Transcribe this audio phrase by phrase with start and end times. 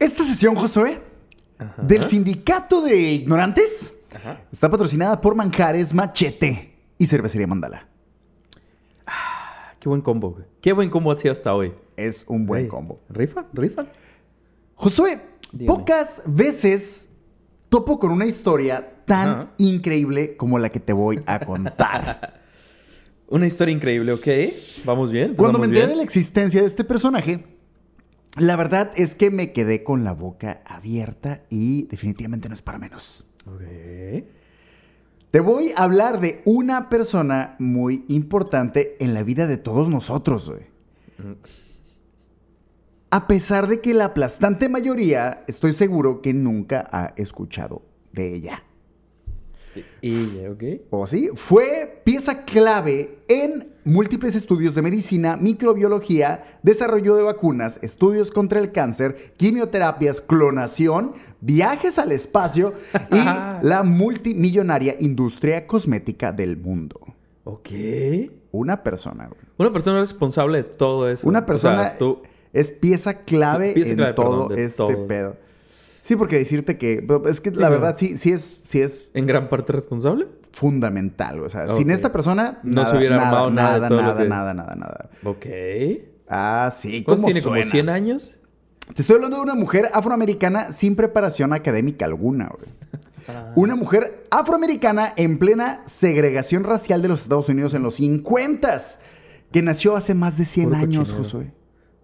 [0.00, 1.00] Esta sesión, Josué,
[1.76, 3.94] del Sindicato de Ignorantes,
[4.50, 7.86] está patrocinada por Manjares Machete y Cervecería Mandala.
[9.78, 10.44] Qué buen combo, güey.
[10.60, 11.72] Qué buen combo ha sido hasta hoy.
[11.96, 13.00] Es un buen Ey, combo.
[13.08, 13.86] Rifa, rifa.
[14.74, 15.20] Josué,
[15.52, 15.78] Dígame.
[15.78, 17.10] pocas veces
[17.68, 19.50] topo con una historia tan Ajá.
[19.58, 22.40] increíble como la que te voy a contar.
[23.28, 24.26] Una historia increíble, ¿ok?
[24.84, 25.34] ¿Vamos bien?
[25.36, 27.44] Cuando me ¿Vamos enteré de la existencia de este personaje,
[28.36, 32.78] la verdad es que me quedé con la boca abierta y definitivamente no es para
[32.78, 33.26] menos.
[33.46, 33.62] Ok.
[35.30, 40.50] Te voy a hablar de una persona muy importante en la vida de todos nosotros,
[40.50, 40.70] güey.
[43.10, 48.64] A pesar de que la aplastante mayoría, estoy seguro que nunca ha escuchado de ella.
[50.00, 50.64] Y, ok.
[50.90, 51.30] ¿O sí?
[51.34, 58.72] Fue pieza clave en múltiples estudios de medicina, microbiología, desarrollo de vacunas, estudios contra el
[58.72, 62.74] cáncer, quimioterapias, clonación, viajes al espacio
[63.10, 63.16] y
[63.66, 67.00] la multimillonaria industria cosmética del mundo.
[67.44, 67.68] Ok.
[68.52, 69.40] Una persona, güey.
[69.58, 71.26] Una persona responsable de todo eso.
[71.28, 75.06] Una O persona sea, tú- es pieza clave Pieza en clave, todo perdón, este todo.
[75.06, 75.36] pedo.
[76.10, 79.48] Sí, porque decirte que es que la verdad sí, sí es, sí es en gran
[79.48, 80.26] parte responsable.
[80.50, 81.38] fundamental.
[81.38, 84.28] O sea, sin esta persona No se nada, hubiera armado nada de nada, nada, que-
[84.28, 85.10] nada, nada, nada.
[85.22, 85.46] Ok.
[86.28, 87.42] Ah, sí, ¿Cuántos ¿cómo tiene?
[87.42, 87.70] ¿Como suena?
[87.70, 88.34] 100 años?
[88.92, 92.68] Te estoy hablando de una mujer afroamericana sin preparación académica alguna, güey.
[93.28, 93.52] Ah.
[93.54, 98.78] Una mujer afroamericana en plena segregación racial de los Estados Unidos en los 50
[99.52, 101.22] que nació hace más de 100 Puro años, cochinero.
[101.22, 101.59] Josué.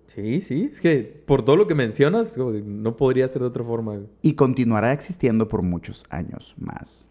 [0.07, 0.71] Sí, sí.
[0.73, 4.01] Es que por todo lo que mencionas, no podría ser de otra forma.
[4.23, 7.09] Y continuará existiendo por muchos años más.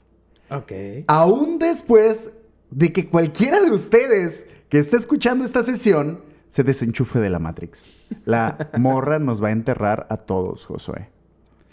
[0.50, 0.72] Ok.
[1.08, 2.40] Aún después
[2.72, 7.94] de que cualquiera de ustedes que esté escuchando esta sesión se desenchufe de la Matrix.
[8.24, 11.10] La morra nos va a enterrar a todos, Josué.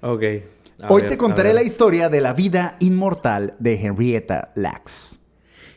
[0.01, 0.23] Ok.
[0.81, 5.19] A Hoy ver, te contaré la historia de la vida inmortal de Henrietta Lacks.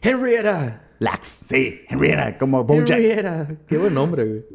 [0.01, 0.81] Henrietta.
[0.99, 2.97] Lacks, sí, Henrietta, como Bojack.
[2.97, 3.47] Henrietta.
[3.67, 4.45] Qué buen nombre, güey.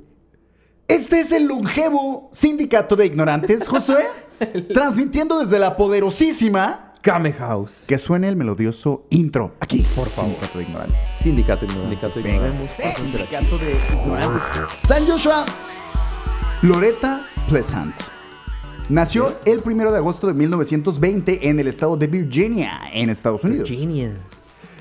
[0.91, 4.05] Este es el longevo sindicato de ignorantes, Josué,
[4.75, 7.85] transmitiendo desde la poderosísima Kame House.
[7.87, 10.33] que suene el melodioso intro aquí, Por favor.
[10.35, 11.01] Sindicato de ignorantes.
[11.19, 12.71] Sindicato Sindicato de Venga, Ignorantes.
[12.97, 14.43] sindicato de ignorantes.
[14.87, 15.47] San Joshua,
[16.63, 17.95] Loretta Pleasant.
[18.89, 23.69] Nació el 1 de agosto de 1920 en el estado de Virginia, en Estados Unidos.
[23.71, 24.13] Virginia.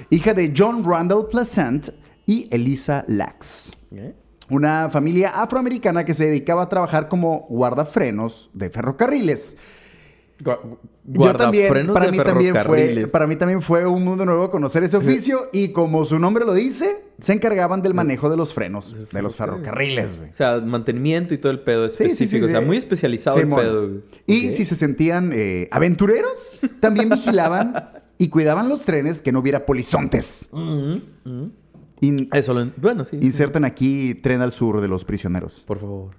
[0.09, 1.90] Hija de John Randall Pleasant
[2.26, 3.72] y Elisa Lax.
[3.91, 4.16] ¿Eh?
[4.49, 9.57] Una familia afroamericana que se dedicaba a trabajar como guardafrenos de ferrocarriles.
[11.03, 14.95] Yo también, para mí también, fue, para mí también fue un mundo nuevo conocer ese
[14.95, 19.21] oficio y como su nombre lo dice, se encargaban del manejo de los frenos de
[19.21, 20.17] los ferrocarriles.
[20.17, 20.29] güey.
[20.29, 22.45] O sea, mantenimiento y todo el pedo Sí, sí, específico.
[22.47, 23.87] sí, o sea, muy especializado el pedo.
[23.89, 24.01] güey.
[24.27, 29.66] Y si se sentían eh, aventureros, también vigilaban y cuidaban los trenes que no hubiera
[29.66, 30.47] polizontes.
[30.53, 31.51] Ujú.
[32.01, 32.71] In- Eso lo...
[32.77, 33.17] Bueno, sí.
[33.21, 35.63] insertan aquí tren al sur de los prisioneros.
[35.67, 36.15] Por favor.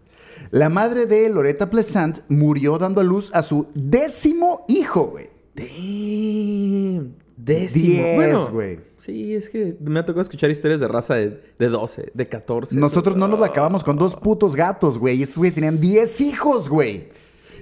[0.50, 5.28] La madre de Loretta Pleasant murió dando a luz a su décimo hijo, güey.
[5.54, 7.14] Damn.
[7.36, 7.84] Décimo.
[8.02, 8.80] Diez, bueno, güey.
[8.98, 12.76] Sí, es que me ha tocado escuchar historias de raza de, de 12, de 14.
[12.76, 15.16] Nosotros no nos la acabamos con dos putos gatos, güey.
[15.18, 17.08] Y estos güeyes tenían 10 hijos, güey.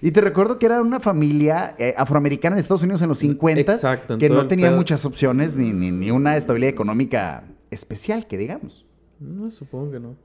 [0.02, 3.72] Y te recuerdo que era una familia eh, afroamericana en Estados Unidos en los 50
[3.72, 8.86] Exacto, que no tenía muchas opciones ni, ni, ni una estabilidad económica especial, que digamos.
[9.20, 10.16] No, supongo que no.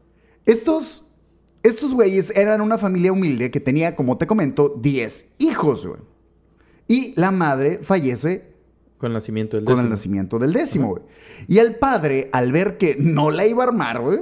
[0.45, 1.05] Estos,
[1.63, 5.99] estos güeyes eran una familia humilde que tenía, como te comento, 10 hijos, güey.
[6.87, 8.53] Y la madre fallece
[8.97, 9.89] Con el nacimiento del con el décimo.
[9.95, 11.03] nacimiento del décimo, güey.
[11.47, 14.19] Y el padre, al ver que no la iba a armar, güey,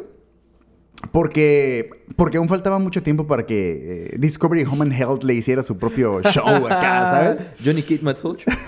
[1.12, 5.64] porque, porque aún faltaba mucho tiempo para que eh, Discovery Home and Health le hiciera
[5.64, 7.50] su propio show acá, ¿sabes?
[7.66, 8.46] Johnny Kid Mad Soldier.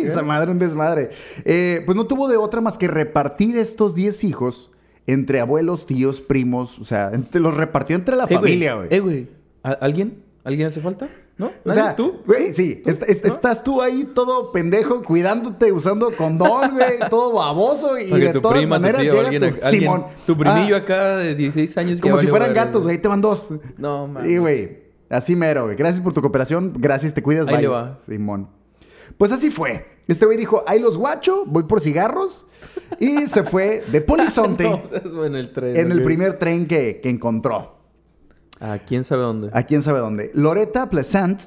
[0.00, 1.10] Güey, esa madre un desmadre.
[1.44, 4.70] Eh, pues no tuvo de otra más que repartir estos 10 hijos
[5.06, 8.88] entre abuelos, tíos, primos, o sea, entre- los repartió entre la Eh, familia, güey.
[8.90, 9.28] Eh, güey.
[9.62, 10.22] ¿A- ¿Alguien?
[10.44, 11.08] ¿Alguien hace falta?
[11.38, 11.46] ¿No?
[11.46, 11.80] O ¿Nadie?
[11.82, 12.16] sea, ¿Tú?
[12.26, 12.82] Güey, sí.
[12.84, 13.32] est- est- ¿No?
[13.32, 18.40] Estás tú ahí todo pendejo, cuidándote, usando condón, güey, todo baboso y Porque de tu
[18.40, 20.04] todas prima, tu maneras tío, llega alguien, tu alguien- Simón.
[20.26, 22.00] tu primillo Ah, acá de 16 años.
[22.00, 23.52] Como si fueran gatos, güey, te van dos.
[23.76, 24.28] No, mames.
[24.28, 24.78] Sí, güey.
[25.10, 25.76] Así mero, güey.
[25.76, 26.72] Gracias por tu cooperación.
[26.76, 27.46] Gracias, te cuidas.
[27.48, 27.62] Ahí bye.
[27.62, 27.98] le va.
[28.04, 28.48] Simón.
[29.18, 29.86] Pues así fue.
[30.06, 32.46] Este güey dijo, ahí los guacho, voy por cigarros.
[32.98, 34.64] Y se fue de polizonte
[35.04, 35.76] No, en el tren.
[35.76, 36.04] en el ok.
[36.04, 37.76] primer tren que, que encontró.
[38.60, 39.50] Ah, quién sabe dónde.
[39.52, 40.30] ¿A quién sabe dónde?
[40.34, 41.42] Loretta Pleasant,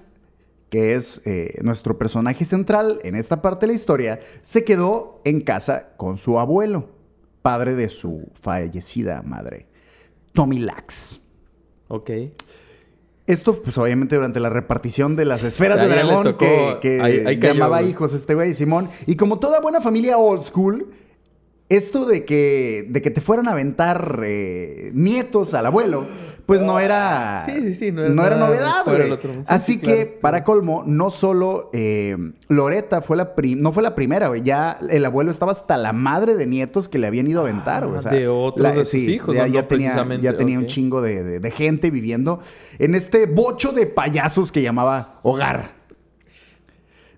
[0.70, 5.42] que es eh, nuestro personaje central en esta parte de la historia, se quedó en
[5.42, 6.90] casa con su abuelo,
[7.42, 9.68] padre de su fallecida madre,
[10.34, 11.20] Tommy Lax.
[11.90, 12.10] Ok.
[13.32, 17.20] Esto, pues obviamente durante la repartición de las esferas de dragón tocó- que, que ahí-
[17.26, 17.92] ahí cayó, llamaba güey.
[17.92, 18.90] hijos este güey, Simón.
[19.08, 20.88] Y como toda buena familia old school,
[21.70, 26.06] esto de que, de que te fueran a aventar eh, nietos al abuelo,
[26.46, 29.44] pues no era, Sí, sí, sí, no no era era, nada novedad, güey.
[29.48, 30.20] Así sí, que, claro.
[30.22, 32.18] para colmo, no solo eh,
[32.50, 34.42] Loreta fue la prim- no fue la primera, güey.
[34.42, 37.88] Ya el abuelo estaba hasta la madre de nietos que le habían ido a aventar,
[37.88, 38.02] güey.
[38.04, 41.02] Ah, de otros de sus hijos, Ya, no- ya no tenía, ya tenía un chingo
[41.02, 42.40] de, de- de gente viviendo
[42.80, 45.80] en este bocho de payasos que llamaba hogar.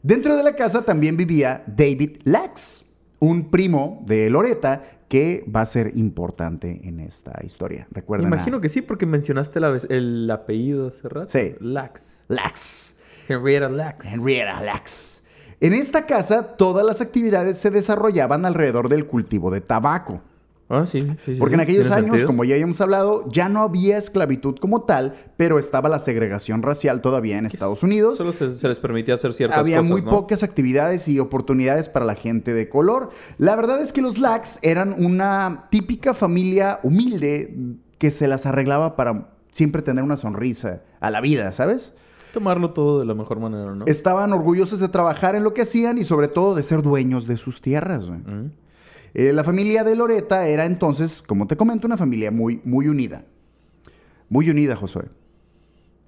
[0.02, 2.86] Dentro de la casa también vivía David Lax,
[3.20, 4.84] un primo de Loreta
[5.14, 7.88] que va a ser importante en esta historia.
[7.92, 8.34] Recuerden.
[8.34, 11.30] a Imagino que sí, porque mencionaste la vez- el apellido hace rato.
[11.30, 11.54] Sí.
[11.60, 12.24] Lax.
[12.30, 12.98] Lax.
[13.30, 14.12] Henrietta Lax.
[14.12, 15.24] Henrietta Lax.
[15.60, 20.20] En esta casa, todas las actividades se desarrollaban alrededor del cultivo de tabaco.
[20.76, 21.00] Ah, sí.
[21.40, 22.28] Porque sí, en aquellos años, sentido.
[22.28, 27.02] como ya habíamos hablado, ya no había esclavitud como tal, pero estaba la segregación racial
[27.02, 28.18] todavía en Estados Unidos.
[28.18, 30.10] Solo se, se les permitía hacer ciertas Había cosas, muy ¿no?
[30.10, 33.10] pocas actividades y oportunidades para la gente de color.
[33.38, 37.56] La verdad es que los Lax eran una típica familia humilde
[37.98, 41.94] que se las arreglaba para siempre tener una sonrisa a la vida, ¿sabes?
[42.34, 43.86] Tomarlo todo de la mejor manera, ¿no?
[43.86, 47.38] Estaban orgullosos de trabajar en lo que hacían y sobre todo de ser dueños de
[47.38, 48.08] sus tierras.
[48.08, 48.20] güey.
[48.20, 48.52] Mm.
[49.14, 53.24] Eh, la familia de Loreta era entonces, como te comento, una familia muy, muy unida.
[54.30, 55.06] Muy unida, Josué.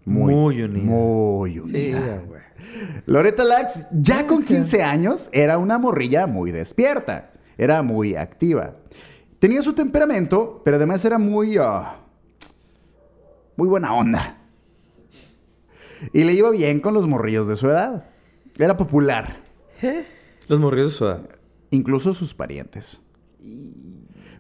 [0.06, 0.84] Muy unida.
[0.86, 2.22] Muy Sí, unida.
[2.28, 2.42] güey.
[3.06, 4.46] Loreta Lax, ya con sí.
[4.56, 7.32] 15 años, era una morrilla muy despierta.
[7.58, 8.76] Era muy activa.
[9.40, 11.58] Tenía su temperamento, pero además era muy...
[11.58, 11.98] ah,
[13.56, 14.38] muy buena onda.
[16.12, 18.06] Y le iba bien con los morrillos de su edad.
[18.58, 19.38] Era popular.
[20.48, 21.30] Los morrillos de su edad.
[21.72, 23.00] Incluso sus parientes.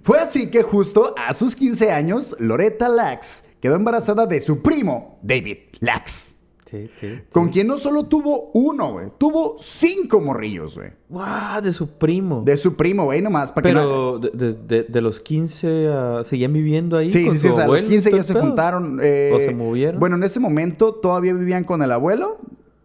[0.03, 5.17] Fue así que justo a sus 15 años, Loretta Lax quedó embarazada de su primo,
[5.23, 6.35] David Lax,
[6.69, 7.07] Sí, sí.
[7.07, 7.21] sí.
[7.31, 10.89] con quien no solo tuvo uno, güey, tuvo cinco morrillos, güey.
[11.09, 11.61] ¡Guau!
[11.61, 12.43] De su primo.
[12.45, 13.51] De su primo, güey, nomás.
[13.51, 16.23] Para que no- Pero de, de- de- de los 15 a...
[16.23, 17.11] ¿Seguían viviendo ahí?
[17.11, 18.33] Sí, con sí, sí, su o sea, a los abuelo y 15 todo ya se
[18.33, 18.43] pedo?
[18.45, 18.99] juntaron.
[19.01, 19.99] eh, ¿O se movieron?
[19.99, 22.37] Bueno, en ese momento todavía vivían con el abuelo.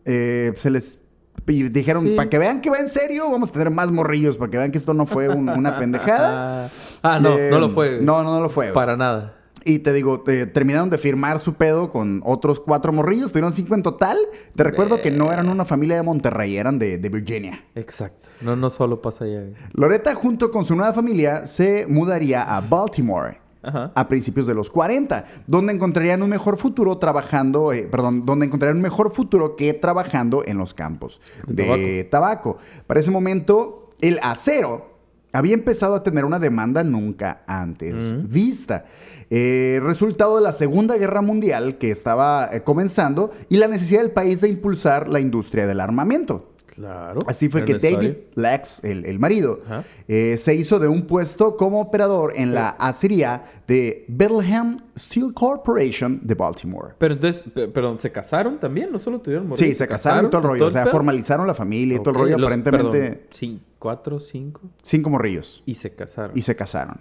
[0.06, 0.98] eh, se les
[1.46, 2.14] y dijeron, Sí.
[2.16, 4.70] para que vean que va en serio, vamos a tener más morrillos, para que vean
[4.72, 6.66] que esto no fue un- una pendejada.
[6.66, 6.70] Ah,
[7.02, 7.94] ah, no, Eh, no lo fue.
[7.96, 8.04] güey.
[8.04, 8.66] No, no, no lo fue.
[8.66, 8.74] güey.
[8.74, 9.36] Para nada.
[9.62, 13.74] Y te digo, te- terminaron de firmar su pedo con otros cuatro morrillos, tuvieron cinco
[13.74, 14.16] en total.
[14.56, 17.62] Te recuerdo que no eran una familia de Monterrey, eran de, de Virginia.
[17.74, 18.28] Exacto.
[18.40, 19.42] No, no solo pasa allá.
[19.74, 23.92] Loretta, junto con su nueva familia, se mudaría a Baltimore Ajá.
[23.94, 28.78] a principios de los 40, donde encontrarían un mejor futuro trabajando, eh, perdón, donde encontrarían
[28.78, 32.58] un mejor futuro que trabajando en los campos de tabaco.
[32.86, 34.90] Para ese momento, el acero
[35.32, 37.94] había empezado a tener una demanda nunca antes
[38.28, 38.86] vista.
[39.32, 44.10] Eh, resultado de la Segunda Guerra Mundial que estaba eh, comenzando y la necesidad del
[44.10, 46.49] país de impulsar la industria del armamento.
[46.80, 47.20] Claro.
[47.26, 47.98] Así fue que necesario.
[48.08, 49.60] David Lax, el, el marido,
[50.08, 56.20] eh, se hizo de un puesto como operador en la acería de Bethlehem Steel Corporation
[56.22, 56.94] de Baltimore.
[56.98, 58.90] Pero entonces, pe- perdón, ¿se casaron también?
[58.90, 59.68] ¿No solo tuvieron morrillos?
[59.68, 60.66] Sí, se casaron y todo el rollo.
[60.66, 60.92] o sea, pedo?
[60.92, 62.38] formalizaron la familia y todo el rollo.
[62.38, 64.62] los- aparentemente, perdón, sí, cuatro, cinco.
[64.82, 65.62] cinco morrillos.
[65.66, 66.32] Y se casaron.
[66.36, 66.96] Y se casaron.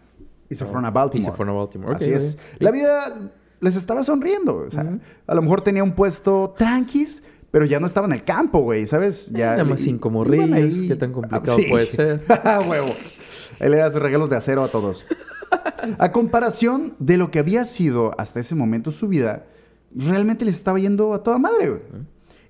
[0.50, 1.22] Y se fueron a Baltimore.
[1.24, 1.96] Y se fueron a Baltimore.
[1.96, 2.36] Así es.
[2.56, 2.62] ok.
[2.62, 3.14] La vida
[3.62, 4.58] les estaba sonriendo.
[4.68, 8.24] O sea, a lo mejor tenía un puesto tranquis, pero ya no estaba en el
[8.24, 9.30] campo, güey, ¿sabes?
[9.31, 11.69] Ya nada más cinco morrillos, ¿qué tan complicado Ah, sí.
[11.69, 12.21] puede ser?
[12.30, 12.94] Ah, huevo.
[13.59, 15.06] Él le da sus regalos de acero a todos.
[16.00, 19.45] A comparación de lo que había sido hasta ese momento su vida,
[19.95, 21.81] realmente les estaba yendo a toda madre, güey.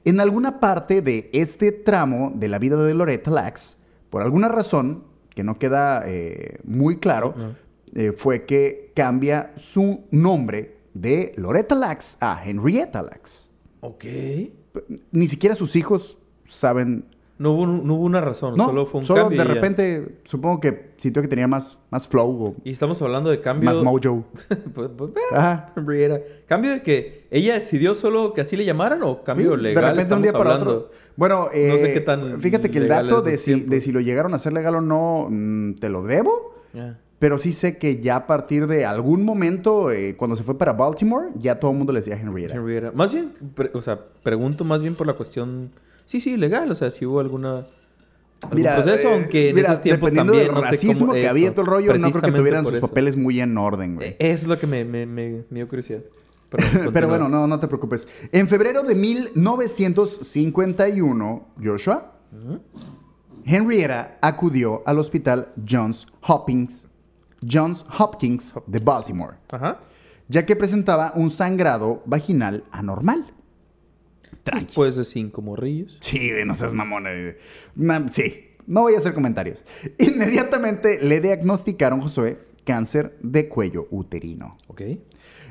[0.05, 3.77] En alguna parte de este tramo de la vida de Loretta Lax,
[4.09, 5.03] por alguna razón
[5.35, 7.33] que no queda eh, muy claro,
[7.93, 13.49] eh, fue que cambia su nombre de Loretta Lax a Henrietta Lax.
[13.81, 14.05] Ok.
[15.11, 17.05] Ni siquiera sus hijos saben
[17.37, 19.37] No hubo, no hubo una razón, no, solo fue un solo cambio.
[19.39, 19.53] de y ya.
[19.53, 23.69] repente supongo que sintió que tenía más, más flow o Y estamos hablando de cambio.
[23.69, 24.25] más mojo.
[24.75, 25.71] Pues, pues, Ajá.
[25.75, 26.19] Henrietta.
[26.47, 29.83] ¿Cambio de que ella decidió solo que así le llamaran o cambio Sí, legal?
[29.85, 30.77] de repente un día para hablando?
[30.77, 30.91] otro.
[31.15, 33.99] Bueno, eh, No sé qué tan fíjate que el dato de si, de si lo
[34.01, 36.55] llegaron a hacer legal o no, mm, te lo debo.
[36.73, 36.99] Ya.
[37.19, 40.71] Pero sí sé que ya a partir de algún momento, eh, cuando se fue para
[40.73, 42.55] Baltimore, ya todo el mundo le decía Henrietta.
[42.55, 42.91] Henrietta.
[42.93, 43.33] Más bien,
[43.73, 45.71] o sea, pregunto más bien por la cuestión.
[46.05, 46.71] Sí, sí, legal.
[46.71, 47.67] O sea, si hubo alguna.
[48.41, 50.47] algún proceso, eh, aunque en mira, esos tiempos dependiendo también.
[50.47, 52.75] del no racismo cómo que eso, había todo el rollo, no creo que tuvieran sus
[52.75, 52.87] eso.
[52.87, 54.11] papeles muy en orden, güey.
[54.11, 55.99] Eh, Es lo que me, me, me, me dio curiosidad.
[56.49, 58.07] Perdón, Pero bueno, no, no te preocupes.
[58.31, 62.13] En febrero de 1951, Joshua,
[63.45, 66.87] Henrietta acudió al hospital Johns Hopkins,
[67.47, 69.37] Johns Hopkins de Baltimore.
[69.51, 69.79] Ajá.
[70.27, 73.33] ya que presentaba un sangrado vaginal anormal.
[74.43, 74.67] Tranquis.
[74.67, 75.97] Después de cinco morrillos.
[76.01, 77.05] Sí, no seas mamón.
[77.07, 77.37] eh.
[78.11, 79.63] Sí, no voy a hacer comentarios.
[79.97, 84.57] Inmediatamente le diagnosticaron, Josué, cáncer de cuello uterino.
[84.67, 84.81] Ok.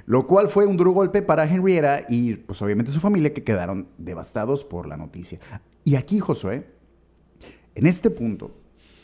[0.07, 3.89] Lo cual fue un duro golpe para Henrietta y pues obviamente su familia que quedaron
[3.99, 5.39] devastados por la noticia.
[5.85, 6.67] Y aquí, Josué,
[7.75, 8.57] en este punto,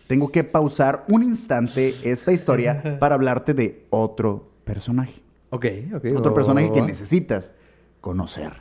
[0.06, 5.22] tengo que pausar un instante esta historia para hablarte de otro personaje.
[5.50, 6.04] Ok, ok.
[6.16, 7.54] Otro va, personaje va, que necesitas
[8.00, 8.52] conocer.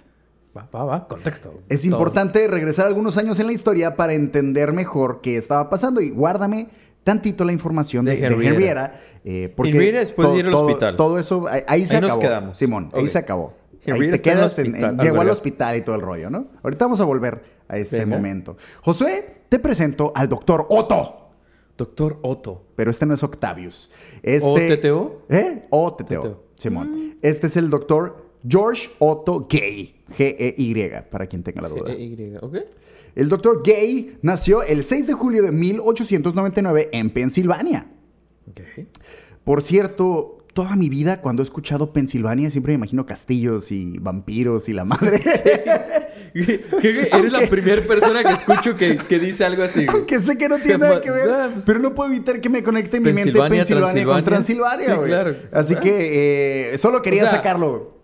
[0.56, 1.08] Va, va, va.
[1.08, 1.54] Contexto.
[1.70, 1.92] Es Todo.
[1.92, 6.68] importante regresar algunos años en la historia para entender mejor qué estaba pasando y guárdame
[7.04, 8.54] tantito la información de, De Henrietta.
[8.54, 9.00] Henrietta.
[9.26, 10.96] eh, porque después de ir al hospital.
[10.96, 12.58] Todo eso, ahí, ahí se Ahí nos quedamos.
[12.58, 13.54] Simón, ahí se acabó.
[13.86, 16.30] Ahí te en quedas en, en- hospital, al llegó al hospital y todo el rollo,
[16.30, 16.46] ¿no?
[16.64, 18.16] Ahorita vamos a volver a este Venga.
[18.16, 18.56] momento.
[18.82, 21.23] Josué, te presento al doctor Otto.
[21.78, 22.64] Doctor Otto.
[22.76, 23.90] Pero este no es Octavius.
[24.22, 25.22] Este, ¿OTTO?
[25.30, 25.66] ¿Eh?
[25.70, 26.04] OTTO.
[26.04, 26.44] TTO.
[26.58, 27.18] Simón.
[27.22, 29.96] Este es el doctor George Otto Gay.
[30.18, 31.92] G-E-Y, para quien tenga la duda.
[31.92, 32.56] E- Y, ok.
[33.16, 37.88] El doctor Gay nació el 6 de julio de 1899 en Pensilvania.
[38.50, 38.86] Ok.
[39.44, 44.70] Por cierto, toda mi vida cuando he escuchado Pensilvania siempre me imagino castillos y vampiros
[44.70, 45.22] y la madre.
[46.34, 49.86] Eres la primera persona que escucho que, que dice algo así.
[49.88, 52.50] Aunque sé que no tiene nada que ver, Ah, pues- pero no puedo evitar que
[52.50, 54.88] me conecte en mi mente Pensilvania, Pensilvania con Transilvania.
[54.90, 55.08] Sí, güey.
[55.08, 55.36] claro.
[55.52, 55.80] Así Ah.
[55.80, 58.03] que eh, solo quería O sea, sacarlo.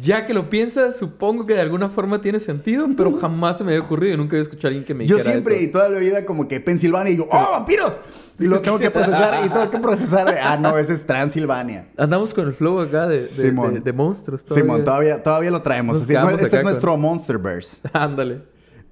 [0.00, 3.72] Ya que lo piensas, supongo que de alguna forma tiene sentido, pero jamás se me
[3.72, 5.88] había ocurrido y nunca había escuchado a alguien que me Yo dijera siempre y toda
[5.88, 8.00] la vida como que Pensilvania y yo, ¡oh, vampiros!
[8.38, 10.32] Y lo tengo que procesar y tengo que procesar.
[10.42, 11.88] Ah, no, ese es Transilvania.
[11.96, 13.74] Andamos con el flow acá de, de, Simón.
[13.74, 14.44] de- de monstruos.
[14.44, 14.62] todavía.
[14.64, 16.00] Simón, todavía, todavía lo traemos.
[16.00, 17.80] Así, este es con- nuestro Monsterverse.
[17.92, 18.42] Ándale.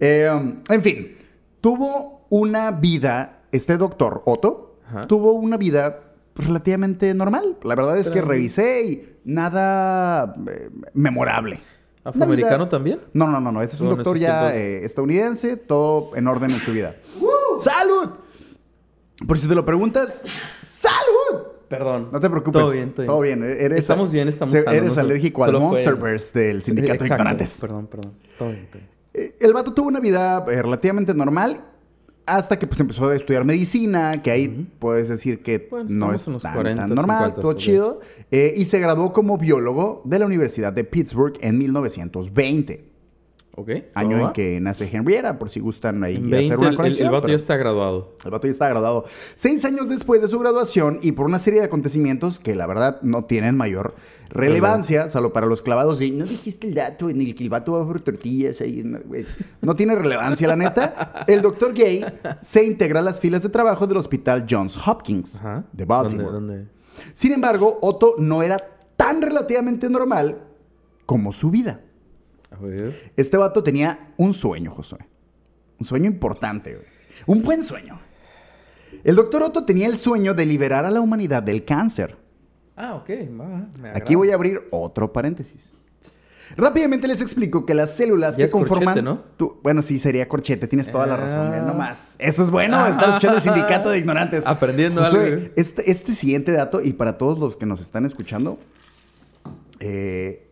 [0.01, 0.31] Eh,
[0.69, 1.17] en fin,
[1.61, 5.07] tuvo una vida, este doctor Otto, Ajá.
[5.07, 6.01] tuvo una vida
[6.35, 7.57] relativamente normal.
[7.63, 11.61] La verdad es que revisé y nada eh, memorable.
[12.05, 13.01] ¿Afroamericano también?
[13.13, 13.63] No, no, no, no.
[13.63, 16.97] Este es un doctor ya eh, estadounidense, todo en orden en su vida.
[17.61, 18.11] ¡Salud!
[19.27, 20.25] Por si te lo preguntas,
[20.63, 21.43] ¡salud!
[21.69, 22.09] Perdón.
[22.13, 22.61] No te preocupes.
[22.61, 23.07] Todo bien, todo bien.
[23.07, 23.43] Todo bien.
[23.45, 27.07] Eres, Estamos bien, estamos se- sanos, Eres alérgico al Monsterverse del Sindicato de.
[27.11, 27.59] Ignorantes.
[27.61, 28.13] Perdón, perdón.
[28.37, 28.89] Todo bien, todo bien.
[29.15, 31.65] Eh, El vato tuvo una vida relativamente normal
[32.27, 36.39] hasta que pues empezó a estudiar medicina, que ahí puedes decir que Bueno, no estamos
[36.39, 38.01] es tan, 40, tan normal, 50, todo chido.
[38.31, 42.92] Eh, y se graduó como biólogo de la Universidad de Pittsburgh en 1920.
[43.95, 44.33] Año ¿Cómo en va?
[44.33, 47.07] que nace Henrietta, por si gustan ahí hacer 20, una el- el, conexión.
[47.07, 48.15] el vato pero- ya está graduado.
[48.25, 49.05] el vato ya está graduado.
[49.35, 53.01] Seis años después de su graduación y por una serie de acontecimientos que la verdad
[53.03, 53.95] no tienen mayor
[54.31, 57.73] relevancia, salvo para los clavados y no dijiste el dato en el que el vato
[57.73, 58.83] va por tortillas ahí,
[59.61, 61.25] no, tiene relevancia, la neta.
[61.29, 62.05] El doctor Gay
[62.41, 65.65] se integra a las filas de trabajo del hospital Johns Hopkins Ajá.
[65.73, 66.33] de Baltimore.
[66.33, 66.71] ¿Dónde, dónde?
[67.13, 68.57] Sin embargo, Otto no era
[68.97, 70.39] tan relativamente normal
[71.05, 71.81] como su vida.
[73.17, 74.99] Este vato tenía un sueño, Josué.
[75.79, 76.87] Un sueño importante, güey.
[77.27, 77.99] Un buen sueño.
[79.05, 82.17] El doctor Otto tenía el sueño de liberar a la humanidad del cáncer.
[82.77, 83.11] Ah, ok.
[83.81, 85.73] me Aquí voy a abrir otro paréntesis.
[86.57, 88.85] Rápidamente les explico que las células Ya que es conforman.
[88.95, 89.21] corchete, ¿no?
[89.39, 91.61] tu- bueno, sí, sería corchete, tienes toda la razón, Ah.
[91.61, 92.17] no nomás.
[92.19, 94.47] Eso es bueno, estar escuchando el sindicato de ignorantes.
[94.47, 95.53] Aprendiendo Josué, algo, güey.
[95.57, 98.59] Este, este siguiente dato, y para todos los que nos están escuchando,
[99.81, 100.47] eh,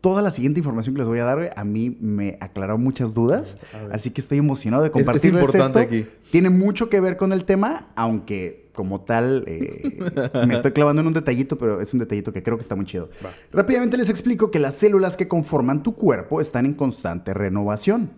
[0.00, 3.58] toda la siguiente información que les voy a dar, a mí me aclaró muchas dudas.
[3.92, 5.94] Así que estoy emocionado de es compartirles importante esto.
[5.94, 6.06] aquí.
[6.30, 9.98] Tiene mucho que ver con el tema, aunque como tal eh,
[10.46, 12.86] me estoy clavando en un detallito, pero es un detallito que creo que está muy
[12.86, 13.10] chido.
[13.24, 13.30] Va.
[13.52, 18.12] Rápidamente les explico que las células que conforman tu cuerpo están en constante renovación.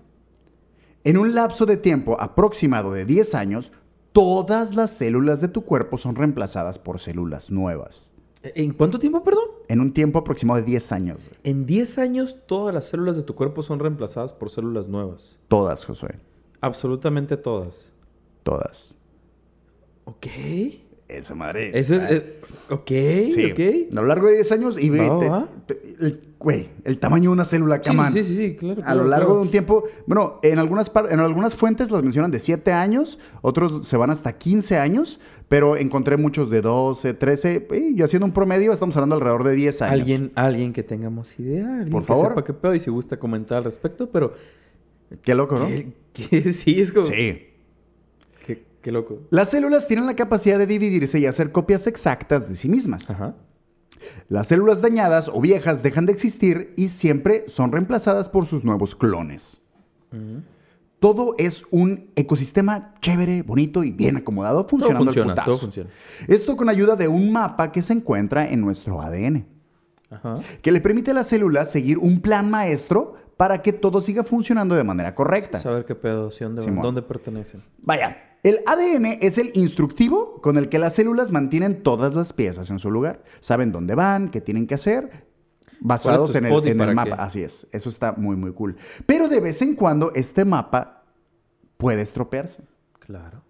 [1.04, 3.72] En un lapso de tiempo aproximado de 10 años,
[4.12, 8.12] todas las células de tu cuerpo son reemplazadas por células nuevas.
[8.42, 9.44] ¿En cuánto tiempo, perdón?
[9.72, 11.16] En un tiempo aproximado de 10 años.
[11.26, 11.40] güey.
[11.44, 15.38] En 10 años, todas las células de tu cuerpo son reemplazadas por células nuevas.
[15.48, 16.20] Todas, Josué.
[16.60, 17.90] Absolutamente todas.
[18.42, 18.98] Todas.
[20.04, 20.26] Ok.
[21.18, 21.70] Esa madre.
[21.78, 22.02] Eso es.
[22.02, 22.22] Ah, es-
[22.70, 22.88] ok,
[23.34, 23.52] Sí.
[23.52, 23.92] ok.
[23.96, 25.10] A lo largo de 10 años y ve,
[26.00, 28.12] el, güey, el tamaño de una célula, Sí, camán.
[28.12, 28.80] sí, sí, sí, claro.
[28.80, 29.40] A claro, lo largo claro.
[29.40, 33.86] de un tiempo, bueno, en algunas, en algunas fuentes las mencionan de 7 años, otros
[33.86, 38.72] se van hasta 15 años, pero encontré muchos de 12, 13, y haciendo un promedio
[38.72, 39.92] estamos hablando alrededor de 10 años.
[39.92, 42.28] Alguien, alguien que tengamos idea, alguien Por que favor.
[42.30, 44.34] sepa qué pedo y si gusta comentar al respecto, pero
[45.22, 45.66] Qué loco, ¿no?
[45.68, 47.38] ¿qué- qué- sí, es como Sí.
[48.82, 49.20] Qué, loco.
[49.30, 53.08] Las células tienen la capacidad de dividirse y hacer copias exactas de sí mismas.
[53.10, 53.34] Ajá.
[54.28, 58.94] Las células dañadas o viejas dejan de existir y siempre son reemplazadas por sus nuevos
[58.94, 59.60] clones.
[60.12, 60.42] Ujú.
[60.98, 65.48] Todo es un ecosistema chévere, bonito y bien acomodado, Todo funcionando al funciona, putazo.
[65.50, 65.90] todo funciona.
[66.28, 69.46] Esto con ayuda de un mapa que se encuentra en nuestro ADN.
[70.10, 70.40] Ajá.
[70.60, 74.74] que le permite a las células seguir un plan maestro para que todo siga funcionando
[74.74, 75.58] de manera correcta.
[75.58, 77.62] Saber qué pedo, si dónde pertenecen.
[77.78, 82.70] Vaya, el ADN es el instructivo con el que las células mantienen todas las piezas
[82.70, 83.22] en su lugar.
[83.40, 85.26] Saben dónde van, qué tienen que hacer,
[85.80, 87.16] basados en el, en mapa.
[87.16, 87.22] qué?
[87.22, 88.76] Así es, eso está muy, muy cool.
[89.06, 91.04] Pero de vez en cuando este mapa
[91.76, 92.62] puede estropearse.
[92.98, 93.42] Claro.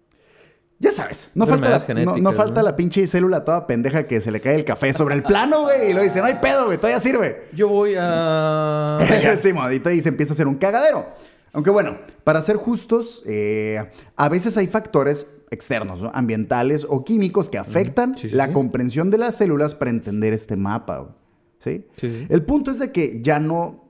[0.79, 2.65] Ya sabes, no falta, la, Enfermedades no, no genéticas, falta ¿no?
[2.67, 5.91] la pinche célula toda pendeja que se le cae el café sobre el plano, güey,
[5.91, 7.47] y lo dice, no hay pedo, güey, todavía sirve.
[7.53, 8.99] Yo voy a...
[9.41, 11.07] sí, modito, y se empieza a hacer un cagadero.
[11.53, 16.09] Aunque bueno, para ser justos, eh, a veces hay factores externos, ¿no?
[16.13, 18.53] ambientales o químicos que afectan Sí, sí, la sí.
[18.53, 21.15] comprensión de las células para entender este mapa.
[21.59, 21.85] ¿Sí?
[22.01, 23.85] El punto es de que ya no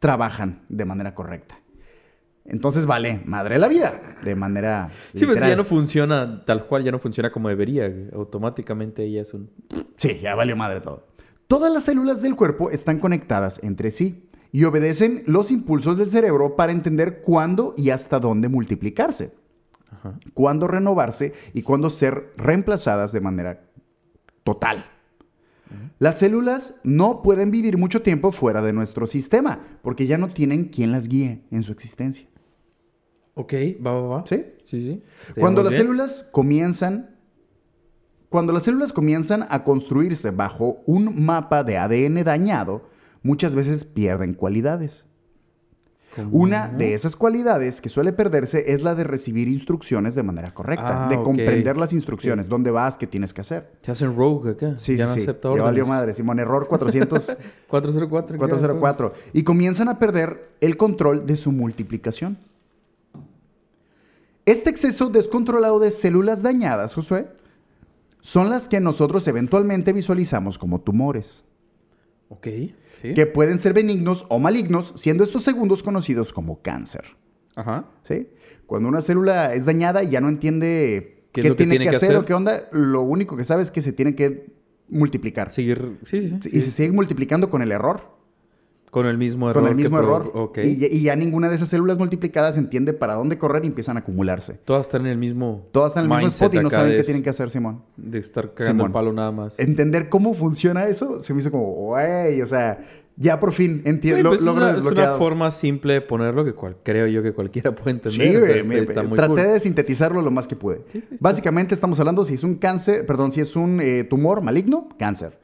[0.00, 1.58] trabajan de manera correcta.
[2.44, 3.92] Entonces vale, madre la vida,
[4.24, 7.90] de manera Sí, pues ya no funciona tal cual, ya no funciona como debería.
[8.12, 9.50] Automáticamente ella es un...
[9.96, 11.06] Sí, ya valió madre todo.
[11.46, 16.56] Todas las células del cuerpo están conectadas entre sí y obedecen los impulsos del cerebro
[16.56, 19.32] para entender cuándo y hasta dónde multiplicarse,
[19.90, 20.18] Ajá.
[20.34, 23.64] cuándo renovarse y cuándo ser reemplazadas de manera
[24.44, 24.86] total.
[25.98, 30.66] Las células no pueden vivir mucho tiempo fuera de nuestro sistema porque ya no tienen
[30.66, 32.26] quien las guíe en su existencia.
[33.34, 33.52] Ok,
[33.84, 34.24] va, va, va.
[34.26, 34.44] ¿Sí?
[34.64, 35.02] Sí,
[35.34, 35.40] sí.
[35.40, 35.82] Cuando las bien.
[35.82, 37.18] células comienzan
[38.28, 42.82] cuando las células comienzan a construirse bajo un mapa de ADN dañado,
[43.22, 45.04] muchas veces pierden cualidades.
[46.32, 51.06] Una de esas cualidades que suele perderse es la de recibir instrucciones de manera correcta,
[51.06, 53.70] Ah, de comprender las instrucciones, dónde vas, qué tienes que hacer.
[53.82, 54.76] Se hacen rogue acá.
[54.78, 55.20] Sí, ya sí, no sí.
[55.22, 57.36] acepta Ya valió madre, Simón, error 400
[57.68, 58.32] 404.
[58.32, 58.38] ¿qué?
[58.38, 59.12] 404.
[59.32, 62.38] Y comienzan a perder el control de su multiplicación.
[64.44, 67.28] Este exceso descontrolado de células dañadas, Josué,
[68.20, 71.44] son las que nosotros eventualmente visualizamos como tumores,
[72.30, 72.46] Ok.
[73.02, 73.14] Sí.
[73.14, 77.04] que pueden ser benignos o malignos, siendo estos segundos conocidos como cáncer.
[77.54, 77.86] Ajá.
[78.02, 78.28] ¿sí?
[78.66, 82.16] Cuando una célula es dañada y ya no entiende ¿Qué que tiene, que hacer, hacer?
[82.16, 84.46] o qué onda, lo único que sabe es que se tiene que
[84.88, 85.52] multiplicar.
[85.52, 85.98] Seguir.
[86.04, 86.50] Sí, sí.
[86.52, 88.17] Y se sigue multiplicando con el error.
[88.90, 89.62] Con el mismo error.
[89.62, 90.30] con el mismo error.
[90.34, 90.58] Ok.
[90.64, 94.00] Y, y ya ninguna de esas células multiplicadas entiende para dónde correr y empiezan a
[94.00, 94.54] acumularse.
[94.64, 95.66] Todas están en el mismo.
[95.72, 97.82] Todas están en el mismo spot y no saben qué tienen que hacer, Simón.
[97.96, 98.86] De estar cagando Simón.
[98.86, 99.58] el palo nada más.
[99.58, 102.78] Entender cómo funciona eso se me hizo como, güey, o sea,
[103.16, 104.30] ya por fin entiendo.
[104.30, 107.74] pues es una, es una forma simple de ponerlo que cual- creo yo que cualquiera
[107.74, 108.12] puede entender.
[108.28, 109.52] Sí, Entonces, me- está muy traté cool.
[109.52, 110.76] de sintetizarlo lo más que pude.
[110.92, 114.04] Sí, sí, está- Básicamente estamos hablando si es un cáncer, perdón, si es un eh,
[114.04, 115.38] tumor maligno, cáncer.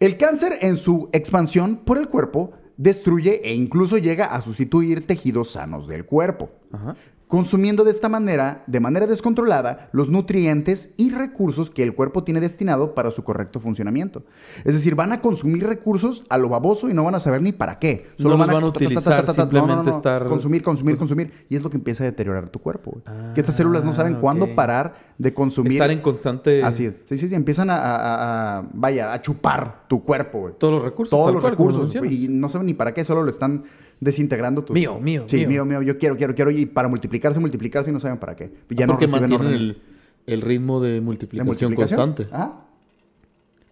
[0.00, 5.50] El cáncer en su expansión por el cuerpo destruye e incluso llega a sustituir tejidos
[5.50, 6.96] sanos del cuerpo, Ajá.
[7.28, 12.38] Consumiendo de esta manera, de manera descontrolada, los nutrientes y recursos que el cuerpo tiene
[12.40, 14.22] destinado para su correcto funcionamiento.
[14.64, 17.50] Es decir, van a consumir recursos a lo baboso y no van a saber ni
[17.52, 18.06] para qué.
[18.18, 21.32] No los van a utilizar, ta, ta, ta, simplemente estar- Consumir, consumir, consumir.
[21.48, 23.00] Y es lo que empieza a deteriorar tu cuerpo.
[23.34, 25.72] que estas células no saben Ah, cuándo parar de consumir.
[25.72, 26.62] Estar en constante.
[26.62, 26.96] Así es.
[27.06, 27.34] Sí, sí, sí.
[27.34, 30.54] Empiezan a, a- a- a- vaya, a chupar tu cuerpo, güey.
[30.58, 31.10] Todos los recursos.
[31.10, 31.94] Todos los cual, recursos.
[32.04, 33.64] Y no saben ni para qué, solo lo están
[34.00, 34.74] desintegrando tus...
[34.74, 35.64] Mío, mío, Sí, mío.
[35.64, 35.82] mío, mío.
[35.82, 36.50] Yo quiero, quiero, quiero.
[36.50, 38.52] Y para multiplicarse, multiplicarse y no saben para qué.
[38.70, 39.82] Ya Ah, no porque reciben mantienen el,
[40.26, 41.98] el ritmo de de multiplicación, multiplicación.
[42.00, 42.34] constante.
[42.34, 42.62] Ajá.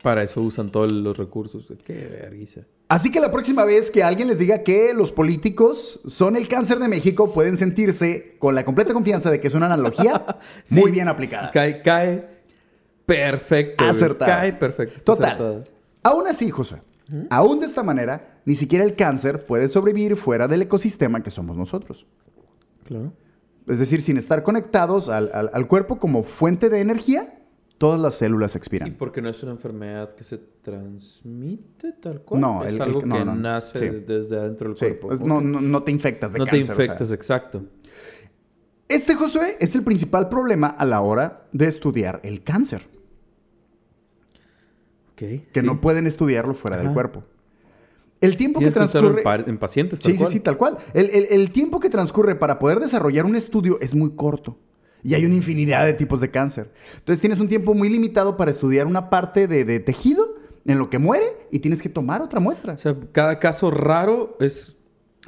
[0.02, 1.66] Para eso usan todos los recursos.
[1.84, 2.60] Qué vergüenza.
[2.88, 6.78] Así que la próxima vez que alguien les diga que los políticos son el cáncer
[6.78, 10.26] de México, pueden sentirse con la completa confianza de que es una analogía
[10.70, 11.50] muy bien aplicada.
[11.50, 12.28] Cae, cae
[13.06, 13.84] perfecto.
[13.84, 14.40] Acertada.
[14.40, 15.00] Cae perfecto.
[15.04, 15.64] Total.
[16.02, 16.82] Aún así, José,
[17.30, 21.56] aún de esta manera, ni siquiera el cáncer puede sobrevivir fuera del ecosistema que somos
[21.56, 22.06] nosotros.
[22.84, 23.12] Claro.
[23.66, 27.40] Es decir, sin estar conectados al, al- al cuerpo como fuente de energía,
[27.78, 28.94] todas las células Y expiran.
[28.98, 32.40] porque no es una enfermedad que se transmite tal cual.
[32.42, 34.04] No, es el- el- algo no, que no, nace sí.
[34.06, 35.08] desde adentro del Sí, cuerpo.
[35.08, 36.72] pues no, no- no te infectas de No te cáncer.
[36.72, 36.84] o sea.
[36.84, 37.64] infectas, exacto.
[38.86, 42.82] Este, Josué, es el principal problema a la hora de estudiar el cáncer,
[45.12, 45.16] Ok.
[45.16, 45.66] que sí.
[45.66, 47.24] no pueden estudiarlo fuera del cuerpo.
[48.24, 49.22] El tiempo que transcurre...
[49.22, 50.32] en, en pacientes, tal Sí, sí, cual.
[50.32, 50.78] sí, tal cual.
[50.94, 54.56] El, el- el tiempo que transcurre para poder desarrollar un estudio es muy corto.
[55.02, 56.70] Y hay una infinidad de tipos de cáncer.
[56.96, 60.34] Entonces tienes un tiempo muy limitado para estudiar una parte de, de tejido
[60.66, 62.72] en lo que muere y tienes que tomar otra muestra.
[62.72, 64.78] O sea, cada caso raro es...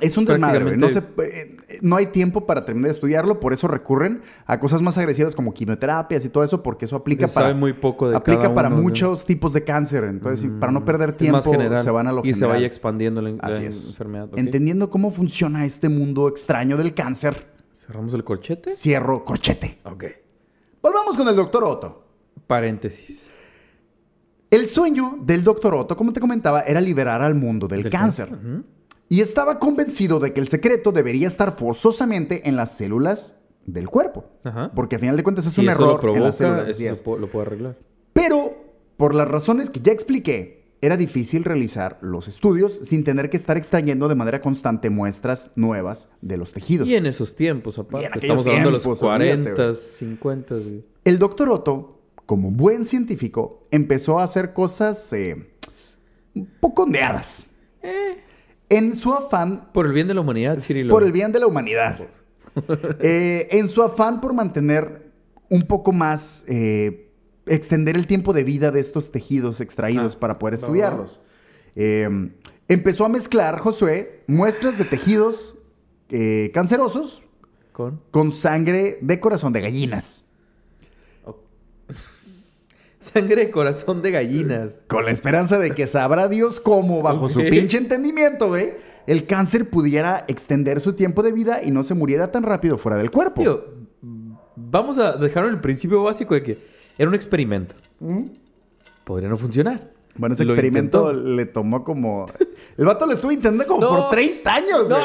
[0.00, 0.76] Es un desmadre, güey.
[0.76, 4.82] No, se- eh, no hay tiempo para terminar de estudiarlo, por eso recurren a cosas
[4.82, 8.16] más agresivas como quimioterapias y todo eso, porque eso aplica para, sabe muy poco de
[8.16, 8.82] aplica cada para uno, ¿no?
[8.82, 10.04] muchos tipos de cáncer.
[10.04, 13.30] Entonces, para no perder Es tiempo, se van a lo Y se vaya expandiendo la,
[13.30, 13.88] la Así es.
[13.90, 14.28] enfermedad.
[14.36, 18.70] Entendiendo cómo funciona este mundo extraño del cáncer, ¿Cerramos el corchete?
[18.72, 19.78] cierro corchete.
[19.84, 20.04] Ok.
[20.82, 22.04] Volvamos con el doctor Otto.
[22.46, 23.30] Paréntesis.
[24.50, 28.28] El sueño del doctor Otto, como te comentaba, era liberar al mundo del, Del cáncer.
[28.28, 28.62] cáncer.
[29.08, 34.24] Y estaba convencido de que el secreto debería estar forzosamente en las células del cuerpo.
[34.44, 34.72] Ajá.
[34.74, 36.68] Porque a final de cuentas es un eso error lo en las células.
[36.68, 37.76] eso lo puedo arreglar.
[38.12, 38.56] Pero,
[38.96, 43.56] por las razones que ya expliqué, era difícil realizar los estudios sin tener que estar
[43.56, 46.86] extrayendo de manera constante muestras nuevas de los tejidos.
[46.88, 48.18] Y en esos tiempos, aparte.
[48.18, 49.76] Estamos hablando de los tiempos, 40, olvídate, güey.
[49.76, 50.54] 50.
[50.54, 50.84] güey.
[51.04, 55.50] El doctor Otto, como buen científico, empezó a hacer cosas eh,
[56.34, 57.46] un poco ondeadas.
[58.68, 60.92] En su afán Por el bien de la humanidad, Cirilo.
[60.94, 62.00] por el bien de la humanidad.
[63.00, 65.12] Eh, en su afán por mantener
[65.50, 67.12] un poco más, eh,
[67.44, 71.20] extender el tiempo de vida de estos tejidos extraídos Ah, para poder estudiarlos.
[71.74, 72.08] Eh,
[72.68, 75.58] empezó a mezclar, Josué, muestras de tejidos
[76.08, 77.22] eh, cancerosos
[77.72, 78.00] Con.
[78.10, 80.25] con sangre de corazón de gallinas.
[83.12, 84.82] Sangre de corazón de gallinas.
[84.88, 88.74] Con la esperanza de que sabrá Dios cómo, bajo su pinche entendimiento, güey,
[89.06, 92.98] el cáncer pudiera extender su tiempo de vida y no se muriera tan rápido fuera
[92.98, 93.42] del cuerpo.
[93.42, 93.64] Tío,
[94.56, 96.58] vamos a dejar el principio básico de que
[96.98, 97.74] era un experimento.
[99.04, 99.95] Podría no funcionar.
[100.18, 101.28] Bueno, ese experimento intentó.
[101.36, 102.26] le tomó como...
[102.76, 103.88] El vato lo estuvo intentando como No.
[103.88, 104.88] por 30 años.
[104.88, 104.96] No.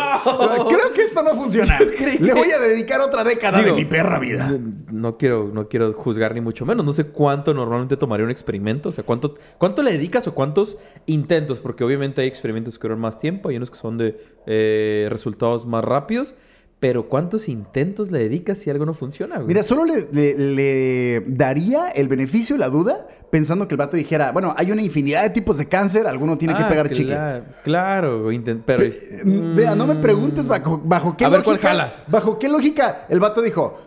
[0.68, 1.78] Creo que esto no funciona.
[1.98, 4.52] Creí Le que- voy a dedicar otra década Digo, de mi perra vida.
[4.92, 6.86] No quiero, no quiero juzgar ni mucho menos.
[6.86, 8.90] No sé cuánto normalmente tomaría un experimento.
[8.90, 11.60] O sea, cuánto, cuánto le dedicas o cuántos intentos.
[11.60, 13.50] Porque obviamente hay experimentos que duran más tiempo.
[13.50, 16.36] Hay unos que son de eh, resultados más rápidos.
[16.82, 19.36] Pero ¿cuántos intentos le dedicas si algo no funciona?
[19.36, 19.48] güey?
[19.48, 23.96] Mira, solo le, le- le daría el beneficio y la duda pensando que el vato
[23.96, 27.16] dijera, bueno, hay una infinidad de tipos de cáncer, alguno tiene que Ah, pegar chicle.
[27.16, 28.84] cla- Claro, güey, intent- pero...
[28.84, 31.62] es- Vea, no me preguntes bajo, bajo qué A ver, lógica.
[31.62, 32.04] ¿cuál jala?
[32.08, 33.80] Bajo qué lógica el vato dijo.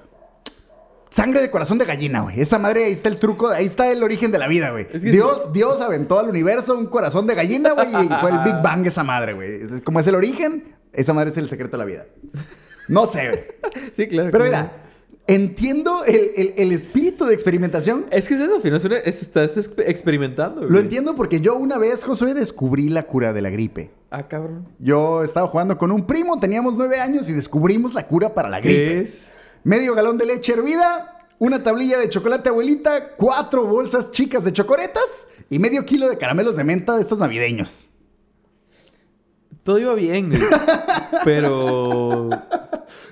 [1.11, 2.40] Sangre de corazón de gallina, güey.
[2.40, 4.87] Esa madre, ahí está el truco, ahí está el origen de la vida, güey.
[4.92, 8.38] Es que- Dios, Dios aventó al universo un corazón de gallina, güey, y fue el
[8.44, 9.80] Big Bang esa madre, güey.
[9.83, 12.07] Como es el origen, esa madre es el secreto de la vida.
[12.88, 13.44] No sé, güey.
[13.97, 14.31] Sí, claro.
[14.31, 14.73] Pero mira,
[15.27, 18.07] entiendo el, el- el espíritu de experimentación.
[18.11, 20.62] Es que es eso, al final es una- es- estás exp- experimentando.
[20.62, 20.83] Lo güey.
[20.83, 23.90] entiendo porque yo una vez, Josué, descubrí la cura de la gripe.
[24.11, 24.68] Ah, cabrón.
[24.79, 28.61] Yo estaba jugando con un primo, teníamos nueve años y descubrimos la cura para la
[28.61, 28.77] gripe.
[28.85, 29.29] ¿Qué es?
[29.64, 35.29] Medio galón de leche hervida, una tablilla de chocolate abuelita, cuatro bolsas chicas de chocoretas
[35.51, 37.88] y medio kilo de caramelos de menta de estos navideños.
[39.62, 40.42] Todo iba bien, güey.
[41.25, 42.29] Pero...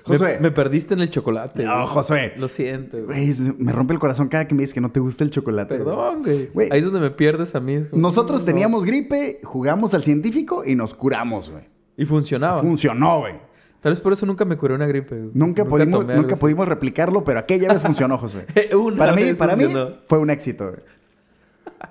[0.05, 0.35] Josué.
[0.35, 1.65] Me, me perdiste en el chocolate.
[1.65, 1.87] No, güey.
[1.87, 2.33] Josué.
[2.37, 3.33] Lo siento, güey.
[3.33, 5.79] Güey, me rompe el corazón cada que me dices que no te gusta el chocolate.
[5.79, 5.85] güey.
[5.85, 6.47] Perdón, güey.
[6.53, 6.69] Güey.
[6.73, 7.81] Ahí es donde me pierdes a mí.
[7.89, 8.47] como, Nosotros no.
[8.47, 11.65] teníamos gripe, jugamos al científico y nos curamos, güey.
[11.97, 12.61] Y funcionaba.
[12.63, 13.35] Funcionó, güey.
[13.81, 15.17] Tal vez por eso nunca me curé una gripe.
[15.17, 15.31] güey.
[15.35, 18.47] Nunca, pudimos, algo nunca pudimos replicarlo, pero aquella vez funcionó, Josué.
[18.75, 19.65] Una para mí, para mí
[20.09, 20.69] fue un éxito.
[20.69, 20.81] güey.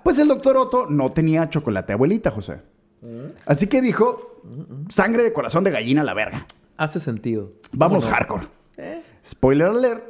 [0.04, 2.62] Pues el doctor Otto no tenía chocolate abuelita, José.
[3.45, 4.41] Así que dijo,
[4.89, 6.45] sangre de corazón de gallina a la verga.
[6.82, 7.54] Hace sentido.
[7.74, 8.48] Vamos hardcore.
[8.78, 9.04] Eh.
[9.24, 10.04] Spoiler alert,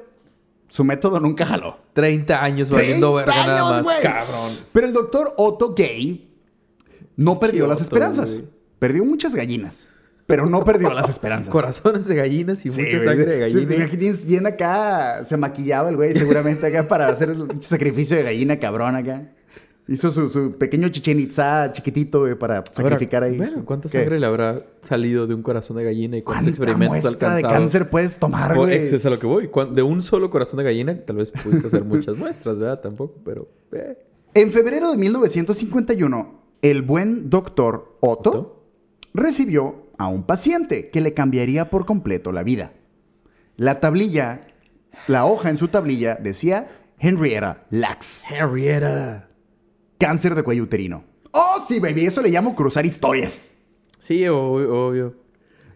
[0.70, 1.78] su método nunca jaló.
[1.92, 3.84] 30 años valiendo 30 verga nada más.
[3.84, 4.02] güey.
[4.02, 4.52] Cabrón.
[4.72, 6.34] Pero el doctor Otto Gay
[7.18, 8.42] no perdió las Otto, esperanzas.
[8.80, 9.90] Perdió muchas gallinas,
[10.26, 11.50] pero no perdió las esperanzas.
[11.50, 14.14] Corazones de gallinas y Sí, mucha sangre de Sí, gallina.
[14.14, 18.58] sí, bien acá, se maquillaba el güey seguramente acá para hacer el sacrificio de gallina
[18.60, 19.30] cabrón acá.
[19.92, 23.36] Hizo su, su pequeño chichen itza chiquitito güey, para sacrificar ahí.
[23.38, 23.98] Bueno, ¿cuánta ¿Qué?
[24.00, 27.36] sangre le habrá salido de un corazón de gallina y cuántos ¿Cuánta experimentos muestra de
[27.36, 27.54] alcanzados?
[27.60, 28.74] cáncer puedes tomar, güey?
[28.78, 29.50] Es a lo que voy.
[29.74, 32.80] De un solo corazón de gallina, tal vez pudiste hacer muchas muestras, ¿verdad?
[32.80, 33.50] Tampoco, pero...
[33.74, 33.98] eh.
[34.34, 38.66] En febrero de 1951, el buen doctor Otto, ¿Otto?
[39.14, 42.72] recibió a un paciente que le cambiaría por completo la vida.
[43.58, 44.48] La tablilla,
[45.08, 49.28] la hoja en su tablilla decía Henrietta Lacks, Henrietta.
[50.02, 51.04] Cáncer de cuello uterino.
[51.32, 53.54] Oh, sí, baby, eso le llamo cruzar historias.
[54.00, 54.88] Sí, obvio.
[54.88, 55.16] obvio.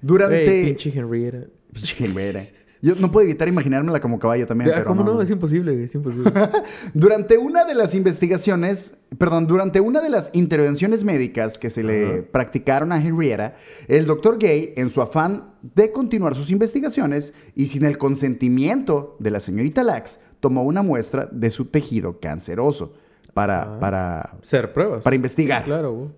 [0.02, 0.46] Durante...
[0.46, 1.46] Ey, pinche Henrietta.
[1.72, 2.42] Pinche Henrietta.
[2.82, 5.14] Yo no puedo evitar imaginármela como caballo también, Ah, pero ¿Cómo no?
[5.16, 5.22] no.
[5.22, 6.32] Es imposible, es imposible.
[6.94, 12.22] Durante una de las investigaciones, perdón, durante una de las intervenciones médicas que se le
[12.22, 13.56] practicaron a Henrietta,
[13.88, 19.32] el doctor Gay, en su afán de continuar sus investigaciones y sin el consentimiento de
[19.32, 22.94] la señorita Lax, tomó una muestra de su tejido canceroso
[23.36, 23.80] para, Ah.
[23.80, 24.20] para...
[24.42, 25.04] Hacer pruebas.
[25.04, 25.60] Para investigar.
[25.62, 26.10] Sí, claro, güey.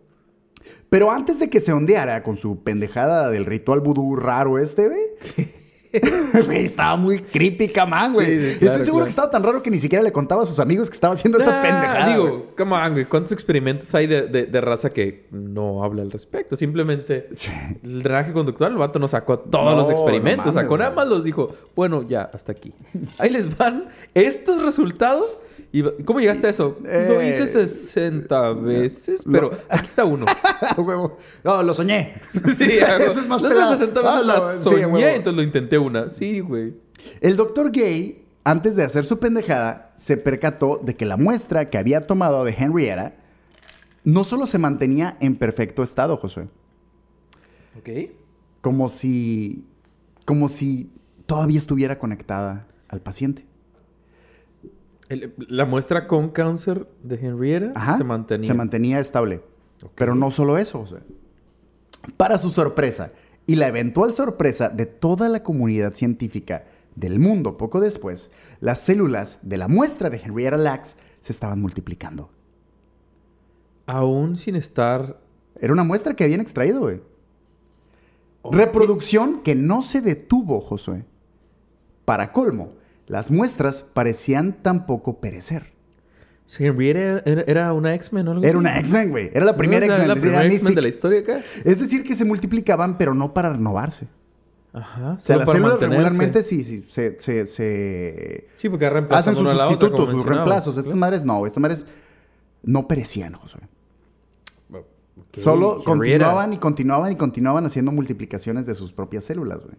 [0.89, 5.51] Pero antes de que se ondeara con su pendejada del ritual vudú raro este, güey.
[6.51, 8.27] Estaba muy creepy, camán, güey.
[8.27, 9.03] Sí, sí, Estoy seguro claro.
[9.05, 11.39] que estaba tan raro que ni siquiera le contaba a sus amigos que estaba haciendo
[11.39, 12.07] esa pendejada.
[12.13, 13.05] Digo, come on, güey.
[13.05, 16.55] ¿Cuántos experimentos hay de, de- de raza que no habla al respecto?
[16.55, 17.29] Simplemente
[17.83, 20.45] el drenaje conductual, el vato no sacó todos No, los no experimentos.
[20.47, 22.73] mames, sacó nada más los dijo, bueno, ya, hasta aquí.
[23.17, 25.37] Ahí les van estos resultados
[26.05, 26.77] ¿Cómo llegaste a eso?
[26.81, 26.89] lo
[27.21, 30.25] Eh, hice 60 veces, pero aquí está uno.
[30.27, 31.17] A huevo.
[31.43, 32.21] No, lo soñé.
[32.57, 33.77] Sí, hago- Eso es más las pelado.
[33.77, 36.09] 60 veces Ah, las no, soñé, entonces lo intenté una.
[36.09, 36.73] Sí, güey.
[37.21, 41.77] El doctor Gay, antes de hacer su pendejada, se percató de que la muestra que
[41.77, 43.13] había tomado de Henrietta
[44.03, 46.47] no solo se mantenía en perfecto estado, Josué,
[47.77, 48.09] Ok.
[48.61, 49.65] como si,
[50.25, 50.89] como si
[51.25, 53.45] todavía estuviera conectada al paciente.
[55.09, 58.47] El- la muestra con cáncer de Henrietta Ajá, se mantenía.
[58.47, 59.41] Se mantenía estable.
[59.95, 60.85] Pero no solo eso.
[62.17, 63.11] Para su sorpresa
[63.45, 66.65] y la eventual sorpresa de toda la comunidad científica
[66.95, 72.29] del mundo poco después, las células de la muestra de Henrietta Lacks se estaban multiplicando.
[73.85, 75.19] Aún sin estar...
[75.59, 77.01] Era una muestra que habían extraído, güey.
[78.51, 81.05] Reproducción que no se detuvo, Josué.
[82.05, 82.73] Para colmo,
[83.07, 85.73] las muestras parecían tampoco perecer.
[86.59, 89.31] Henrietta era, era una X-Men o algo Era una X-Men, güey.
[89.33, 89.85] Era la primera.
[89.85, 90.07] X-Men.
[90.07, 91.41] ¿La es decir, primera era X-Men de la historia acá?
[91.65, 94.07] Es decir, que se multiplicaban, pero no para renovarse.
[94.73, 95.13] Ajá.
[95.13, 99.53] O sea, las células regularmente sí, sí, se, se, se Sí, porque hacen sus una
[99.53, 100.77] otra, sustitutos, sus reemplazos.
[100.77, 101.85] Estas madres no, estas madres
[102.63, 103.61] no perecían, Josué.
[104.71, 109.77] Ok, Solo continuaban y continuaban y continuaban haciendo multiplicaciones de sus propias células, güey.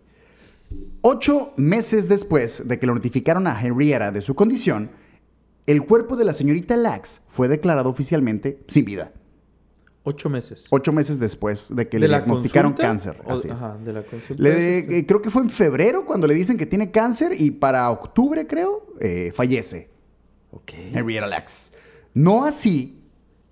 [1.00, 4.90] Ocho meses después de que lo notificaron a Henrietta de su condición,
[5.66, 9.12] el cuerpo de la señorita Lax fue declarado oficialmente sin vida.
[10.04, 10.64] Ocho meses.
[10.70, 12.88] Ocho meses después de que ¿De le diagnosticaron consulta?
[12.88, 13.22] cáncer.
[13.26, 13.54] O- Así es.
[13.54, 14.42] Ajá, de la consulta.
[14.42, 17.90] Le- eh, creo que fue en febrero cuando le dicen que tiene cáncer y para
[17.90, 19.90] octubre, creo, eh, fallece
[20.50, 20.72] Ok.
[20.94, 21.72] Henrietta Lacks.
[22.14, 23.02] No así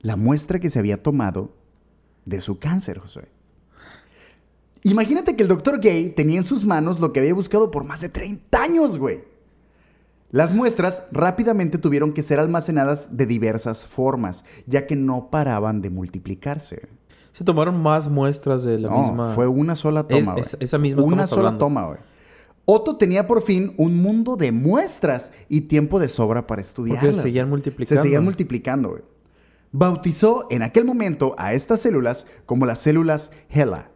[0.00, 1.54] la muestra que se había tomado
[2.24, 3.28] de su cáncer, José.
[4.90, 8.00] Imagínate que el doctor Gay tenía en sus manos lo que había buscado por más
[8.00, 9.24] de 30 años, güey.
[10.30, 15.90] Las muestras rápidamente tuvieron que ser almacenadas de diversas formas, ya que no paraban de
[15.90, 16.88] multiplicarse.
[17.32, 19.34] Se tomaron más muestras de la no, misma...
[19.34, 20.42] fue una sola toma, güey.
[20.42, 21.58] Es- es- esa misma Una sola hablando.
[21.64, 21.98] toma, güey.
[22.64, 27.04] Otto tenía por fin un mundo de muestras y tiempo de sobra para estudiarlas.
[27.04, 27.96] Porque seguían multiplicando.
[27.96, 29.02] Se seguían multiplicando, güey.
[29.70, 33.90] Bautizó en aquel momento a estas células como las células HeLa.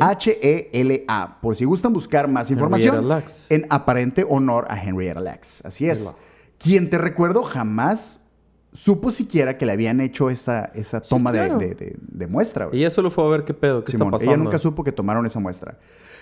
[0.00, 1.38] H-E-L-A.
[1.40, 3.08] Por si gustan buscar más información.
[3.48, 5.64] En aparente honor a Henrietta Lacks.
[5.64, 6.12] Así es.
[6.58, 8.26] Quien te recuerdo jamás
[8.72, 11.58] supo siquiera que le habían hecho esa, esa toma de- claro.
[11.58, 12.78] de, de- de muestra, güey.
[12.80, 14.34] Ella solo fue a ver qué pedo, qué Simón, está pasando.
[14.34, 15.78] ella nunca supo que tomaron esa muestra.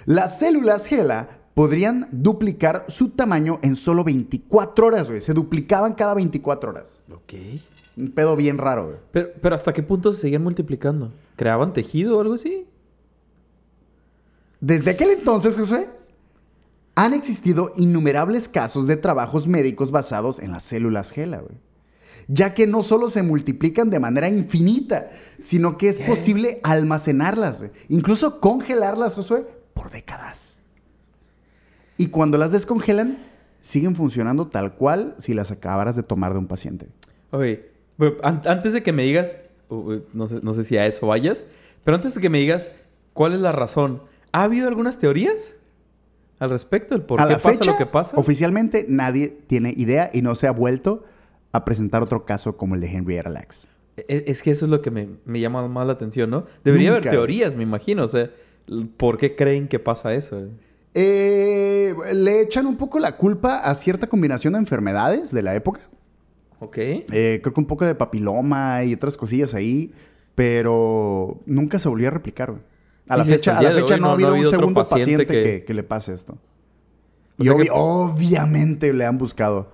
[0.06, 5.20] Las células HeLa podrían duplicar su tamaño en solo 24 horas, güey.
[5.20, 7.02] Se duplicaban cada 24 horas.
[7.12, 7.34] Ok.
[7.98, 8.96] Un pedo bien raro, güey.
[9.10, 11.12] Pero, pero ¿hasta qué punto se seguían multiplicando?
[11.36, 12.66] ¿Creaban tejido o algo así?
[14.60, 15.88] Desde aquel entonces, Josué,
[16.94, 21.56] han existido innumerables casos de trabajos médicos basados en las células HeLa, güey.
[22.26, 27.70] Ya que no solo se multiplican de manera infinita, sino que es posible almacenarlas, güey.
[27.88, 30.60] Incluso congelarlas, Josué, por décadas.
[31.96, 33.24] Y cuando las descongelan,
[33.60, 36.88] siguen funcionando tal cual si las acabaras de tomar de un paciente.
[37.30, 37.70] Oye,
[38.22, 39.38] antes de que me digas,
[40.12, 41.46] no sé, no sé si a eso vayas,
[41.84, 42.70] pero antes de que me digas
[43.12, 45.56] cuál es la razón, ¿ha habido algunas teorías
[46.38, 46.94] al respecto?
[46.94, 48.16] ¿El por a qué la pasa fecha, lo que pasa?
[48.16, 51.04] oficialmente nadie tiene idea y no se ha vuelto
[51.52, 53.66] a presentar otro caso como el de Henrietta Lacks.
[53.96, 56.46] E- Es, que eso es lo que me, me llama más la atención, ¿no?
[56.64, 57.00] Debería Nunca.
[57.08, 58.04] haber teorías, me imagino.
[58.04, 58.30] O sea,
[58.96, 60.46] ¿por qué creen que pasa eso?
[60.94, 65.80] Eh, le echan un poco la culpa a cierta combinación de enfermedades de la época.
[66.60, 66.76] Ok.
[66.78, 69.92] Eh, creo que un poco de papiloma y otras cosillas ahí,
[70.34, 72.50] pero nunca se volvió a replicar.
[72.52, 72.62] güey.
[73.08, 74.82] A la Sí, sí, fecha, a la no, ha no habido ha un habido segundo
[74.82, 75.42] paciente paciente, que...
[75.42, 76.34] que- que le pase esto.
[77.38, 79.70] O y que- obviamente le han buscado.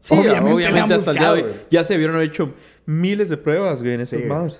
[0.00, 1.54] Sí, obviamente, obviamente, le han hasta el día de buscado.
[1.60, 2.54] hoy ya se vieron hecho
[2.86, 4.56] miles de pruebas, güey, en esas Sí, madres.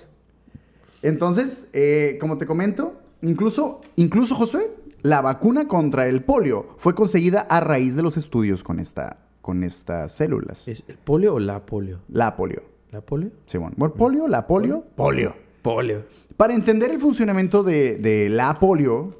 [1.01, 7.41] Entonces, eh, como te comento, incluso, incluso Josué, la vacuna contra el polio fue conseguida
[7.41, 10.65] a raíz de los estudios con, esta, con estas células.
[10.67, 11.99] ¿Es el polio o la polio?
[12.07, 12.63] La polio.
[12.91, 13.31] ¿La polio?
[13.47, 13.73] Simón.
[13.75, 15.35] Bueno, polio, la polio, polio.
[15.63, 16.03] Polio.
[16.37, 19.19] Para entender el funcionamiento de, de la polio,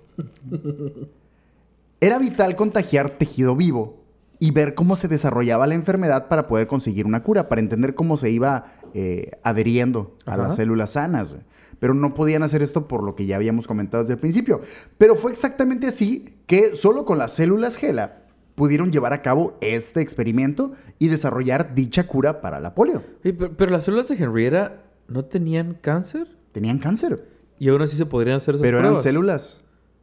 [2.00, 4.04] era vital contagiar tejido vivo
[4.40, 8.18] y ver cómo se desarrollaba la enfermedad para poder conseguir una cura, para entender cómo
[8.18, 10.44] se iba eh, adheriendo a Ajá.
[10.44, 11.34] las células sanas.
[11.80, 14.62] Pero no podían hacer esto por lo que ya habíamos comentado desde el principio.
[14.98, 18.24] Pero fue exactamente así que solo con las células GELA
[18.56, 23.02] pudieron llevar a cabo este experimento y desarrollar dicha cura para la polio.
[23.22, 28.38] Pero las células de Henrietta no tenían cáncer Tenían cáncer, y aún así se podrían
[28.38, 29.60] hacer esas pero eran células.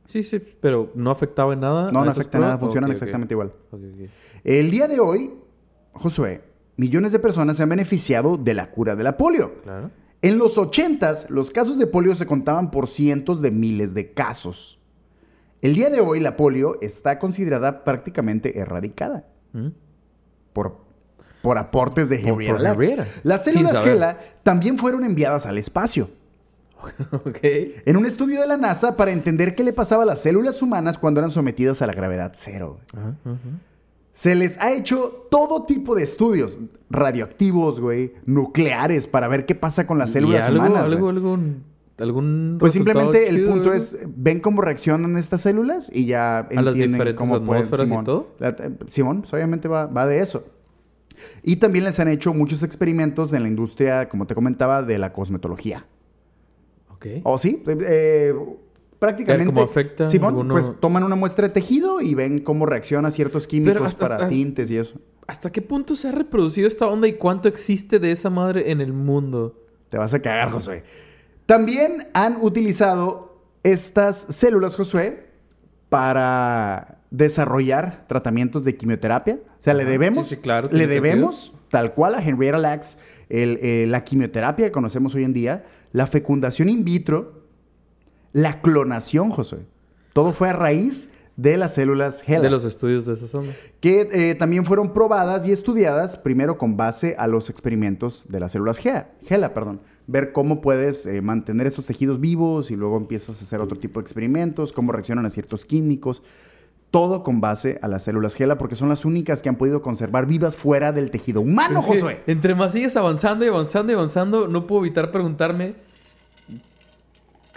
[0.06, 1.92] Sí, sí, pero no afectaba en nada.
[1.92, 3.52] No, no afecta nada, funcionan exactamente igual.
[4.42, 5.30] El día de hoy,
[5.92, 6.42] Josué,
[6.76, 9.60] millones de personas se han beneficiado de la cura de la polio.
[9.62, 9.92] Claro.
[10.22, 14.80] En los 80 los casos de polio se contaban por cientos de miles de casos.
[15.62, 19.68] El día de hoy la polio está considerada prácticamente erradicada Mm.
[20.52, 20.78] por,
[21.42, 23.24] por aportes de Henrietta Lacks.
[23.24, 23.78] Las células.
[23.82, 26.10] GELA también fueron enviadas al espacio.
[27.12, 27.38] ok.
[27.84, 30.96] En un estudio de la NASA para entender qué le pasaba a las células humanas
[30.98, 32.78] cuando eran sometidas a la gravedad cero.
[34.12, 36.58] Se les ha hecho todo tipo de estudios
[36.90, 40.84] radioactivos, güey, nucleares, para ver qué pasa con las ¿Y células algo, humanas.
[40.84, 41.54] algo, güey.
[41.98, 43.74] algún, Pues simplemente el chido, punto algo?
[43.74, 47.64] es, ven cómo reaccionan estas células y ya ¿A las entienden diferentes cómo pueden...
[47.64, 48.34] atmósferas y Simón, todo?
[48.38, 50.44] La- eh, Simón, pues obviamente va, va de eso.
[51.42, 55.12] Y también les han hecho muchos experimentos en la industria, como te comentaba, de la
[55.12, 55.86] cosmetología.
[56.90, 57.06] Ok.
[57.24, 57.62] ¿O sí?
[57.66, 58.34] Eh,
[58.98, 59.46] prácticamente...
[59.52, 63.46] Cómo afecta Simón, alguno- pues toman una muestra de tejido y ven cómo reacciona ciertos
[63.46, 64.98] químicos hasta- para hasta- tintes y eso.
[65.26, 68.80] ¿Hasta qué punto se ha reproducido esta onda y cuánto existe de esa madre en
[68.80, 69.62] el mundo?
[69.88, 70.82] Te vas a cagar, Josué.
[71.46, 75.28] También han utilizado estas células, Josué,
[75.88, 79.38] para desarrollar tratamientos de quimioterapia.
[79.60, 83.58] O sea, le debemos, sí, sí, claro, le debemos tal cual a Henrietta Lacks el,
[83.62, 87.44] eh, la quimioterapia que conocemos hoy en día, la fecundación in vitro,
[88.32, 89.60] la clonación, Josué.
[90.12, 93.54] Todo fue a raíz de las células HeLa De los estudios de esa onda.
[93.80, 98.52] que eh, también fueron probadas y estudiadas primero con base a los experimentos de las
[98.52, 99.80] células GEA, GELA, perdón.
[100.06, 104.00] Ver cómo puedes eh, mantener estos tejidos vivos y luego empiezas a hacer otro tipo
[104.00, 106.22] de experimentos, cómo reaccionan a ciertos químicos.
[106.90, 110.26] Todo con base a las células GELA porque son las únicas que han podido conservar
[110.26, 112.22] vivas fuera del tejido humano, Josué.
[112.26, 115.74] Entre más sigues avanzando y avanzando y avanzando, no puedo evitar preguntarme.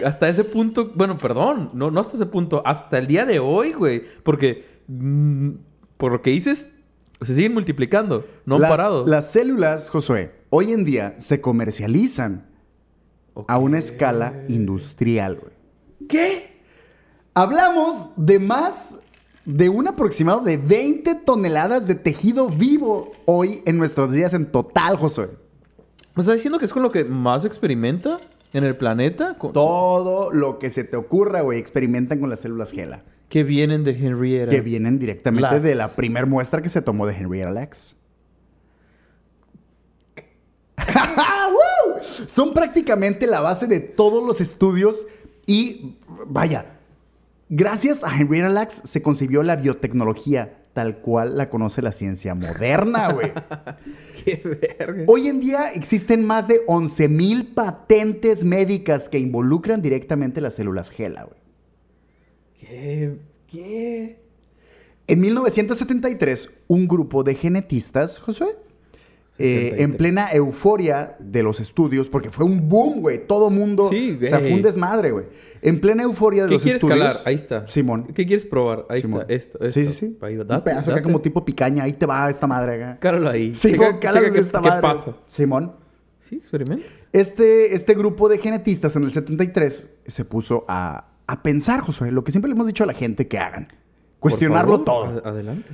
[0.06, 3.74] Hasta ese punto, bueno, perdón, no, no hasta ese punto, hasta el día de hoy,
[3.74, 4.04] güey.
[4.24, 5.52] Porque mm,
[5.98, 6.74] por lo que dices,
[7.22, 9.08] se siguen multiplicando, no han las, parado.
[9.08, 12.46] Las células, Josué, hoy en día se comercializan
[13.48, 15.54] a una escala industrial, güey.
[16.08, 16.62] ¿Qué?
[17.34, 19.00] Hablamos de más
[19.46, 24.96] de un aproximado de 20 toneladas de tejido vivo hoy en nuestros días en total,
[24.96, 25.30] Josué.
[26.16, 28.20] ¿Me estás diciendo que es con lo que más experimenta
[28.54, 29.36] en el planeta?
[29.38, 33.04] Con- Todo lo que se te ocurra, güey, experimentan con las células GELA.
[33.30, 34.52] Que vienen de Henrietta.
[34.52, 37.96] Que vienen directamente de la primer muestra que se tomó de Henrietta Lacks.
[42.28, 45.06] Son prácticamente la base de todos los estudios
[45.46, 46.73] y, vaya,
[47.56, 53.12] gracias a Henrietta Lacks se concibió la biotecnología tal cual la conoce la ciencia moderna,
[53.12, 53.32] güey.
[54.26, 54.42] Qué
[54.78, 55.06] verga.
[55.08, 61.26] Hoy en día existen más de 11.000 patentes médicas que involucran directamente las células GELA,
[61.26, 61.40] güey.
[62.60, 63.18] ¿Qué?
[63.48, 64.20] ¿Qué?
[65.06, 68.56] En 1973, un grupo de genetistas, Josué,
[69.40, 69.80] eh, 73.
[69.80, 74.20] en plena euforia de los estudios, porque fue un boom, güey, todo mundo, Sí, o
[74.22, 74.54] sea, fue güey.
[74.54, 75.26] un desmadre, güey.
[75.62, 77.00] En plena euforia de ¿Qué los quieres estudios.
[77.00, 77.22] calar?
[77.26, 77.66] Ahí está.
[77.68, 78.08] Simón.
[78.14, 78.86] ¿Qué quieres probar?
[78.90, 79.22] Ahí Simón.
[79.22, 79.34] está.
[79.34, 79.80] Esto, esto.
[79.80, 80.18] Sí, sí, sí.
[80.22, 80.42] Ahí va.
[80.44, 81.04] un Date, pedazo acá date.
[81.04, 83.00] como tipo picaña, ahí te va esta madre acá.
[83.00, 83.54] Cáralo ahí.
[83.54, 84.82] Checa- checa qué- esta qué madre.
[84.82, 85.16] pasa.
[85.28, 85.74] Simón.
[86.30, 86.86] Sí, experimentas.
[87.14, 92.24] Este, este grupo de genetistas en el 73 se puso a, a pensar, Josué, lo
[92.24, 93.70] que siempre le hemos dicho a la gente que hagan.
[94.20, 94.86] Cuestionarlo favor,
[95.22, 95.26] todo.
[95.26, 95.70] Adelante.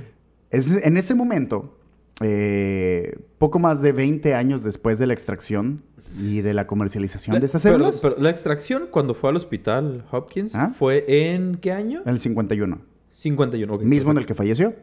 [0.50, 1.78] Es- en ese momento,
[2.20, 5.82] eh, poco más de 20 años después de la extracción
[6.18, 10.54] y de la comercialización de estas células, pero la extracción cuando fue al hospital Hopkins
[10.54, 10.72] ¿Ah?
[10.76, 12.02] fue en qué año?
[12.04, 12.80] en el 51,
[13.12, 13.74] 51.
[13.74, 14.74] ok, mismo en el que falleció.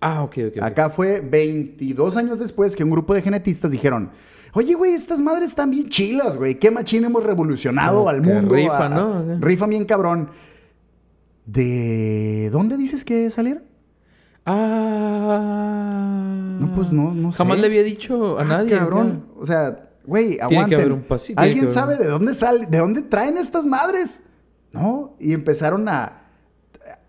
[0.00, 0.62] Ah, ok, ok.
[0.62, 4.10] Acá fue 22 años después que un grupo de genetistas dijeron,
[4.52, 6.58] oye, güey, estas madres están bien chilas, güey.
[6.58, 8.54] Qué machín hemos revolucionado al mundo.
[8.54, 9.38] rifa, a- ¿no?
[9.40, 10.28] Rifa bien cabrón.
[11.44, 13.62] ¿De dónde dices que salieron?
[14.46, 16.56] Ah.
[16.60, 17.38] No, pues no, no sé.
[17.38, 18.76] Jamás le había dicho a Ah, nadie.
[18.78, 19.26] Cabrón.
[19.38, 20.80] O sea, güey, que aguanten.
[20.80, 21.02] haber un
[21.36, 24.22] ¿Alguien haber sabe de dónde sale, de dónde traen estas madres?
[24.72, 25.14] ¿No?
[25.18, 26.25] Y empezaron a,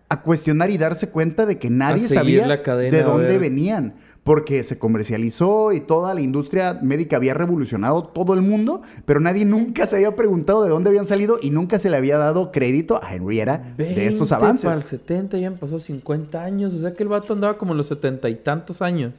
[0.08, 3.94] a cuestionar y darse cuenta de que nadie sabía la cadena, de dónde venían.
[4.24, 9.46] Porque se comercializó y toda la industria médica había revolucionado todo el mundo, pero nadie
[9.46, 13.02] nunca se había preguntado de dónde habían salido y nunca se le había dado crédito
[13.02, 14.64] a Henrietta de estos 20 avances.
[14.66, 16.74] Para el 70 ya han pasado 50 años.
[16.74, 19.14] O sea que el vato andaba como en los 70 y tantos años.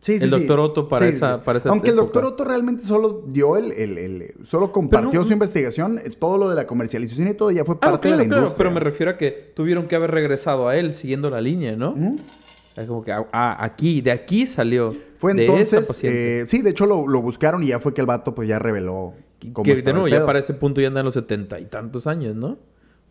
[0.00, 0.38] Sí, sí, El sí.
[0.38, 3.98] doctor Otto para esa- para esa Aunque el doctor Otto realmente solo dio el, el-
[3.98, 7.64] el- solo compartió no- su investigación, eh, todo lo de la comercialización y todo ya
[7.66, 8.56] fue Ah, parte claro, de la claro, industria.
[8.56, 11.94] pero me refiero a que tuvieron que haber regresado a él siguiendo la línea, ¿no?
[12.76, 14.94] Es como que, ah, aquí, de aquí salió.
[15.18, 18.34] Fue entonces, eh, sí, de hecho lo, lo buscaron y ya fue que el vato
[18.34, 19.12] pues ya reveló
[19.52, 22.06] cómo que de nuevo, ya para ese punto ya anda en los 70 y tantos
[22.06, 22.56] años, ¿no?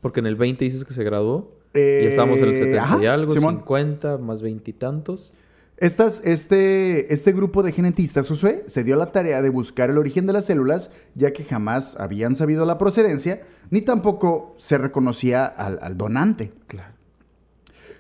[0.02, 1.52] Porque en el 20 dices que se graduó.
[1.76, 3.58] Eh, y estamos en el 70 y algo, Simón.
[3.58, 5.32] 50, más 20 y tantos.
[5.80, 10.28] Estas, este, este grupo de genetistas, Josué, se dio la tarea de buscar el origen
[10.28, 15.80] de las células, ya que jamás habían sabido la procedencia, ni tampoco se reconocía al,
[15.82, 16.52] al donante.
[16.68, 16.94] Claro.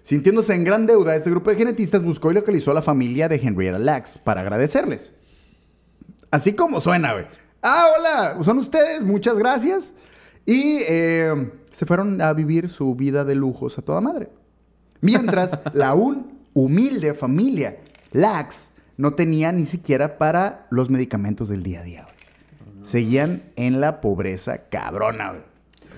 [0.01, 3.37] Sintiéndose en gran deuda, este grupo de genetistas buscó y localizó a la familia de
[3.37, 5.13] Henrietta Lacks para agradecerles.
[6.31, 7.27] Así como suena, güey.
[7.61, 9.93] Ah, hola, son ustedes, muchas gracias.
[10.45, 14.29] Y eh, se fueron a vivir su vida de lujos a toda madre.
[14.99, 17.77] Mientras, la aún humilde familia
[18.11, 22.85] Lacks no tenía ni siquiera para los medicamentos del día a día, güey.
[22.87, 25.43] Seguían en la pobreza cabrona, güey.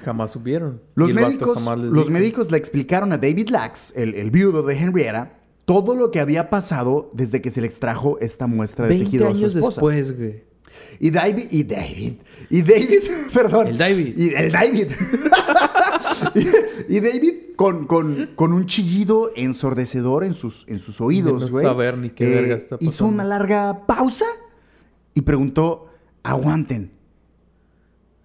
[0.04, 0.82] Jamás supieron.
[0.96, 5.34] Los médicos, jamás los médicos le explicaron a David Lax, el, el viudo de Henrietta,
[5.66, 9.28] todo lo que había pasado desde que se le extrajo esta muestra de 20 tejido
[9.28, 9.76] a su años esposa.
[9.76, 10.44] después, güey.
[11.00, 12.14] Y David, y David,
[12.50, 13.02] y David,
[13.34, 13.68] perdón.
[13.68, 14.18] El David.
[14.18, 14.88] Y el David.
[16.36, 21.48] y, y David con, con- con un chillido ensordecedor en sus, en sus oídos, no
[21.50, 21.66] güey.
[21.66, 23.14] eh, saber ni qué verga está Hizo pasando.
[23.14, 24.26] una larga pausa
[25.14, 25.88] y preguntó,
[26.24, 26.92] aguanten,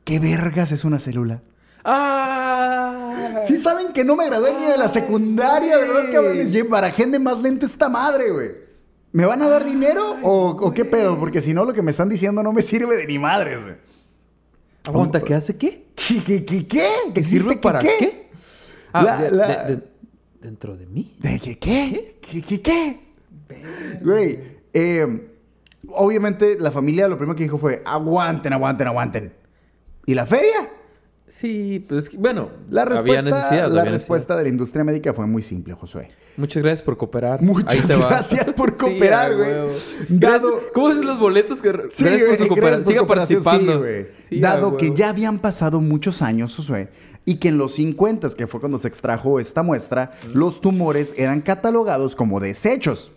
[0.04, 1.42] ¿qué vergas es una célula?
[1.84, 3.40] ¡Ah!
[3.46, 6.54] Sí saben que no me gradué ni de la secundaria, ¿verdad, cabrones?
[6.54, 8.50] Y barajéme más lento esta madre, güey.
[9.12, 11.18] ¿Me van a dar dinero o, o qué pedo?
[11.18, 13.74] Porque si no, lo que me están diciendo no me sirve de ni madres, güey.
[14.84, 15.86] Aguanta, ¿qué hace qué?
[15.94, 16.22] ¿Qué?
[16.22, 16.44] ¿Qué?
[16.44, 16.66] ¿Qué?
[16.66, 16.88] ¿Qué?
[17.14, 17.88] ¿Qué sirve existe para qué?
[17.98, 18.25] qué?
[18.98, 19.82] Ah, La- de- la- de- de-
[20.40, 21.16] ¿Dentro de mí?
[21.20, 21.58] ¿De qué?
[21.58, 22.18] ¿Qué?
[22.20, 22.42] ¿Qué?
[22.42, 22.62] ¿Qué?
[22.62, 22.96] ¿Qué?
[24.02, 24.38] Güey,
[24.72, 25.28] eh,
[25.88, 29.32] obviamente la familia lo primero que dijo fue, aguanten, aguanten, aguanten.
[30.04, 30.70] ¿Y la feria?
[31.28, 33.68] Sí, pues bueno, La había respuesta, necesidad.
[33.70, 36.08] la había respuesta de la industria médica fue muy simple, Josué.
[36.36, 37.42] Muchas gracias por cooperar.
[37.42, 39.50] Muchas gracias por cooperar, güey.
[40.08, 42.84] Dado- ¿Cómo son los boletos que Sí, gracias por su cooperación?
[42.86, 43.82] Siga participando.
[44.28, 46.88] sí, Dado que ya habían pasado muchos años, Josué,
[47.26, 51.42] y que en los 50, que fue cuando se extrajo esta muestra, los tumores eran
[51.42, 53.12] catalogados como desechos.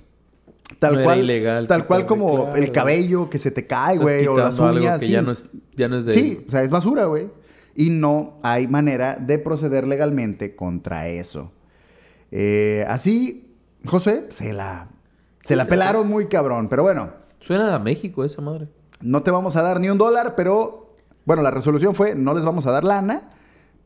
[0.80, 2.56] Tal No era cual, ilegal tal cual como claro.
[2.56, 5.00] el cabello que se te cae, güey, o las uñas.
[5.00, 5.12] que sí.
[5.14, 5.46] ya no es,
[5.76, 7.30] ya no es de Sí, o sea, es basura, güey.
[7.76, 11.52] Y no hay manera de proceder legalmente contra eso.
[12.32, 13.56] Eh, así,
[13.86, 14.90] José, se la,
[15.44, 16.68] se la pelaron muy cabrón.
[16.70, 18.68] Pero bueno, Suena a México esa madre.
[19.02, 20.96] no te vamos a dar ni un dólar, pero
[21.26, 23.30] bueno, la resolución fue no les vamos a dar lana.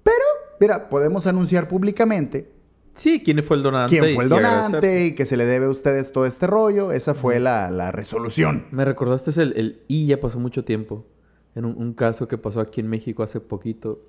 [0.04, 0.24] Pero,
[0.60, 2.52] mira, podemos anunciar públicamente
[2.96, 3.98] Sí, quién fue el donante.
[4.00, 6.92] quién fue el donante y que se le debe a ustedes todo este rollo.
[6.92, 8.68] Esa fue la, la resolución.
[8.72, 11.06] Me recordaste es el, el y ya pasó mucho tiempo.
[11.56, 14.02] En un, un caso que pasó aquí en México hace poquito.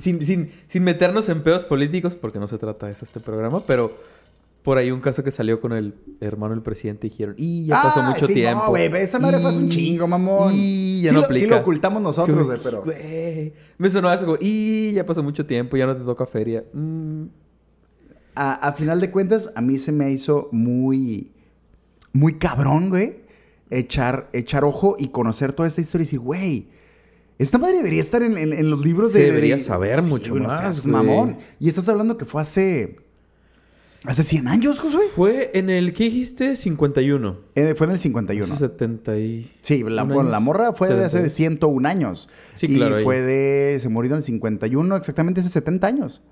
[0.00, 3.60] Sin, sin, sin meternos en pedos políticos, porque no se trata de eso este programa,
[3.66, 3.94] pero
[4.62, 7.82] por ahí un caso que salió con el hermano del presidente y dijeron, y ya
[7.82, 8.64] pasó Ah, mucho sí, tiempo.
[8.64, 10.52] No, güey, esa madre hace un Y- chingo, mamón.
[10.54, 11.44] Y ya sí no lo, aplica.
[11.44, 12.82] sí lo ocultamos nosotros, güey, pero.
[12.82, 16.64] Güey, Me sonó eso como, y ya pasó mucho tiempo, ya no te toca feria.
[16.74, 17.24] Mm,
[18.34, 21.32] A, a final de cuentas, a mí se me hizo muy,
[22.12, 23.16] muy cabrón, güey,
[23.70, 26.68] echar, echar ojo y conocer toda esta historia y decir, güey,
[27.38, 29.24] esta madre debería estar en, en- en los libros Se de...
[29.26, 31.38] debería de- saber mucho no más, seas mamón.
[31.58, 32.96] Y estás hablando que fue hace...
[34.06, 35.02] Hace 100 años, Josué.
[35.14, 36.56] Fue en el, ¿qué dijiste?
[36.56, 37.36] 51.
[37.54, 38.44] Eh, fue en el 51.
[38.54, 39.52] Hace 70 y...
[39.60, 41.34] Sí, la, bueno, la morra fue de hace 70.
[41.34, 42.28] 101 años.
[42.54, 43.04] Sí, y claro, ahí.
[43.04, 43.78] fue de...
[43.78, 46.22] Se murió en el 51, exactamente hace 70 años.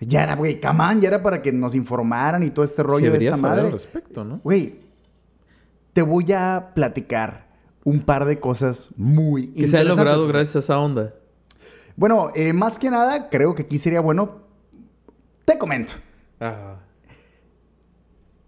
[0.00, 3.18] Ya era, güey, camán, ya era para que nos informaran y todo este rollo de
[3.18, 3.66] esta saber madre.
[3.66, 4.40] al respecto, ¿no?
[4.44, 4.76] Güey,
[5.92, 7.48] te voy a platicar
[7.84, 9.96] un par de cosas muy Que se ha interesantes.
[9.96, 11.14] logrado gracias a esa onda.
[11.96, 14.42] Bueno, eh, más que nada, creo que aquí sería bueno.
[15.44, 15.92] Te comento.
[16.38, 16.76] Ah.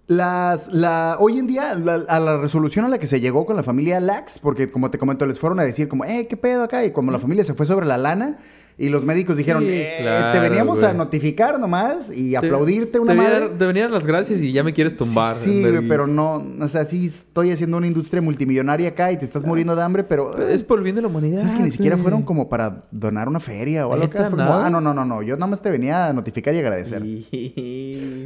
[0.09, 3.57] Las, la, hoy en día, la- a la resolución a la que se llegó con
[3.57, 6.65] la familia Lax, porque como te comento, les fueron a decir como, eh, ¿qué pedo
[6.65, 6.85] acá?
[6.85, 8.39] Y como la familia se fue sobre la lana
[8.85, 13.13] y los médicos dijeron, Sí, eh, te veníamos a notificar nomás y Te- aplaudirte una
[13.13, 13.49] te madre.
[13.57, 15.37] Te venía a dar las gracias y ya me quieres tumbar.
[15.37, 19.25] Sí, güey, pero no, o sea, sí estoy haciendo una industria multimillonaria acá y te
[19.25, 20.37] estás muriendo de hambre, pero...
[20.37, 21.39] eh, Es por el bien de la humanidad.
[21.43, 24.67] ¿Sabes que ni siquiera fueron como para donar una feria o algo nada?
[24.67, 25.23] ah, no, no, no, no.
[25.23, 27.03] Yo nada más te venía a notificar y agradecer.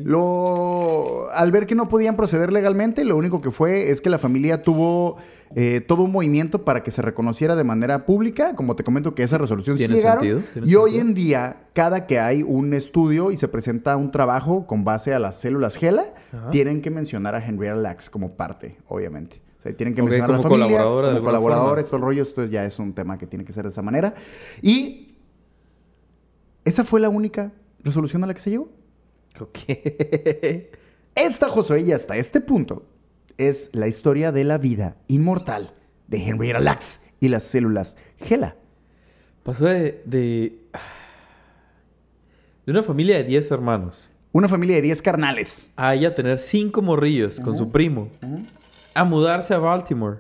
[0.05, 1.29] Lo...
[1.35, 4.63] Al ver que no podían proceder legalmente, lo único que fue es que la familia
[4.63, 5.17] tuvo
[5.55, 8.55] eh, todo un movimiento para que se reconociera de manera pública.
[8.57, 10.23] Como te comento que esa resolución sí Tiene llegaron.
[10.25, 14.67] sentido, y hoy en día, cada que hay un estudio y se presenta un trabajo
[14.67, 16.51] con base a las células GELA, Ajá.
[16.51, 19.41] tienen que mencionar a Henrietta Lacks como parte, obviamente.
[19.59, 21.85] O sea, tienen que mencionar a la familia colaboradora como forma.
[21.89, 22.23] todo el rollo.
[22.23, 24.15] Esto ya es un tema que tiene que ser de esa manera.
[24.63, 25.17] Y
[26.65, 28.69] esa fue la única resolución a la que se llegó.
[29.41, 29.59] Ok.
[31.15, 32.85] Esta, Josué, y hasta este punto,
[33.39, 35.73] es la historia de la vida inmortal
[36.09, 38.57] de Henrietta Lacks y las células GELA.
[39.43, 40.59] Pasó de, de.
[42.65, 44.09] de una familia de 10 hermanos.
[44.33, 45.71] Una familia de 10 carnales.
[45.77, 48.11] A ella tener cinco morrillos con su primo.
[48.93, 50.19] A mudarse a Baltimore.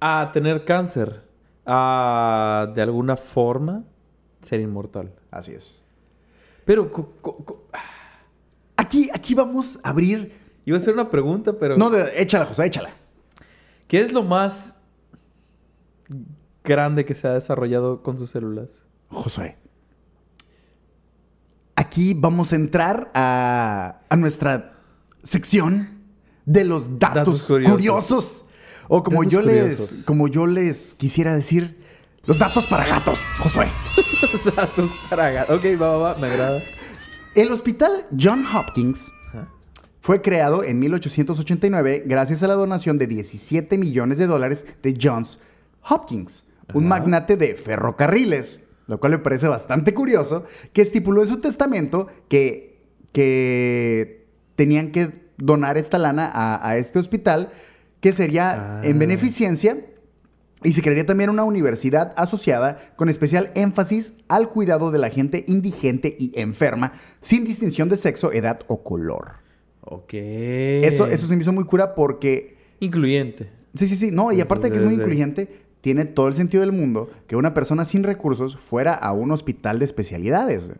[0.00, 1.22] A tener cáncer.
[1.66, 3.84] A de alguna forma
[4.42, 5.12] ser inmortal.
[5.30, 5.82] Así es.
[6.64, 6.90] Pero
[8.76, 10.43] Aquí, aquí vamos a abrir.
[10.64, 12.94] Iba a hacer una pregunta, pero No, de- échala, José, échala.
[13.88, 14.80] ¿qué es lo más
[16.64, 18.82] grande que se ha desarrollado con sus células?
[19.08, 19.58] Josué.
[21.76, 24.78] Aquí vamos a entrar a, a nuestra
[25.22, 26.02] sección
[26.46, 27.74] de los datos, Datos curiosos.
[27.74, 28.44] curiosos.
[28.88, 31.82] O como Datos yo les como yo les quisiera decir,
[32.26, 33.66] los datos para gatos, Josué.
[34.44, 35.54] Los datos para gato.
[35.56, 36.62] Ok, va, va, va, me agrada.
[37.34, 39.10] El hospital John Hopkins.
[40.04, 45.38] Fue creado en 1889 gracias a la donación de 17 millones de dólares de Johns
[45.88, 46.44] Hopkins,
[46.74, 50.44] un magnate de ferrocarriles, lo cual me parece bastante curioso,
[50.74, 52.82] que estipuló en su testamento que,
[53.12, 54.26] que
[54.56, 57.50] tenían que donar esta lana a, a este hospital,
[58.00, 58.80] que sería Ah.
[58.84, 59.86] en beneficencia
[60.62, 65.46] y se crearía también una universidad asociada con especial énfasis al cuidado de la gente
[65.48, 69.43] indigente y enferma, sin distinción de sexo, edad o color.
[69.86, 70.14] Ok.
[70.14, 72.56] Eso, eso se me hizo muy cura porque...
[72.80, 73.50] Incluyente.
[73.74, 74.10] Sí, sí, sí.
[74.10, 77.36] No, y aparte de que es muy incluyente, tiene todo el sentido del mundo que
[77.36, 80.70] una persona sin recursos fuera a un hospital de especialidades.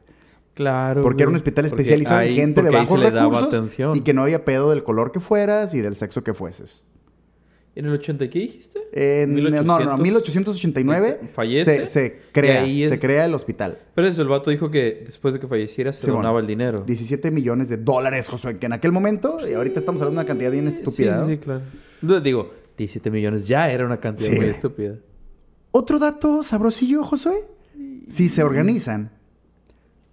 [0.54, 1.02] Claro.
[1.02, 3.96] Porque era un hospital especializado en gente de bajos recursos atención.
[3.96, 6.84] y que no había pedo del color que fueras y del sexo que fueses.
[7.76, 8.78] ¿En el 80 qué dijiste?
[8.92, 10.00] En- no, no, no, 1800.
[10.00, 13.78] 1889 Fallece, se, se crea, es- se crea el hospital.
[13.96, 16.18] Pero eso, el vato dijo que después de que falleciera se Simón.
[16.22, 16.84] donaba el dinero.
[16.86, 20.28] 17 millones de dólares, Josué, que en aquel momento, y ahorita estamos hablando de una
[20.28, 21.24] cantidad bien estúpida.
[21.26, 22.20] Sí, sí, sí, claro.
[22.20, 24.94] Digo, 17 millones ya era una cantidad Sí, muy estúpida.
[25.72, 27.44] Otro dato sabrosillo, Josué.
[28.08, 29.10] Si se organizan,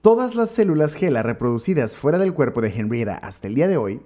[0.01, 4.01] todas las células GELA reproducidas fuera del cuerpo de Henrietta hasta el día de hoy,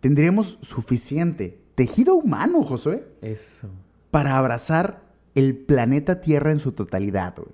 [0.00, 3.66] tendríamos suficiente tejido humano, Josué, Eso.
[4.10, 5.00] para abrazar
[5.34, 7.48] el planeta Tierra en su totalidad, güey.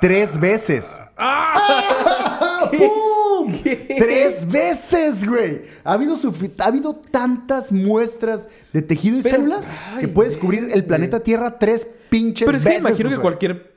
[0.00, 0.96] Tres veces.
[2.72, 3.52] ¡Pum!
[3.62, 5.62] Tres veces, güey.
[5.84, 6.16] Ha habido,
[6.58, 11.20] ha habido tantas muestras de tejido y Pero- células ay, que puedes cubrir el planeta
[11.20, 12.84] Tierra tres pinches Pero es que veces.
[12.88, 13.74] imagino que cualquier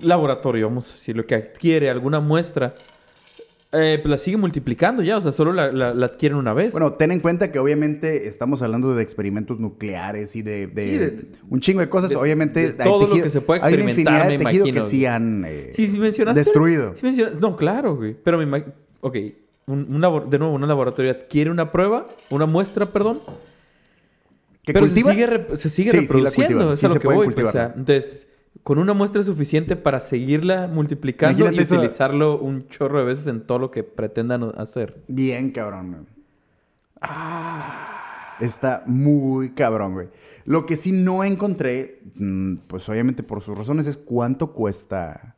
[0.00, 2.74] laboratorio, vamos a decir, lo que adquiere alguna muestra,
[3.72, 5.16] eh, pues la sigue multiplicando ya.
[5.16, 6.72] O sea, solo la, la- la adquieren una vez.
[6.72, 10.98] Bueno, ten en cuenta que obviamente estamos hablando de experimentos nucleares y de, de Sí,
[10.98, 12.10] de- un chingo de cosas.
[12.10, 14.44] de- obviamente hay todo lo tejido- que se puede Hay una experimentar, infinidad de me
[14.44, 14.84] tejido imagino.
[14.84, 16.40] que sí han eh, Sí, sí mencionaste.
[16.40, 16.94] destruido.
[16.96, 17.38] Sí mencionaste.
[17.40, 18.14] No, claro, güey.
[18.24, 18.72] Pero me imagino...
[19.02, 19.16] Ok.
[19.66, 23.20] Un, un de nuevo, un laboratorio adquiere una prueba, una muestra, perdón.
[24.64, 25.10] ¿Que pero cultiva?
[25.10, 26.72] se sigue, re- se sigue Sí, sí la reproduciendo.
[26.72, 27.30] es a lo se que voy.
[27.30, 28.26] pues, o sea, entonces,
[28.62, 33.04] con una muestra es suficiente para seguirla multiplicando Imagínate y eso- utilizarlo un chorro de
[33.04, 35.02] veces en todo lo que pretendan hacer.
[35.08, 35.90] Bien, cabrón.
[35.92, 36.02] güey.
[37.00, 37.86] Ah.
[38.40, 40.08] Está muy cabrón, güey.
[40.46, 45.36] Lo que sí no encontré, mm, pues obviamente por sus razones, es cuánto cuesta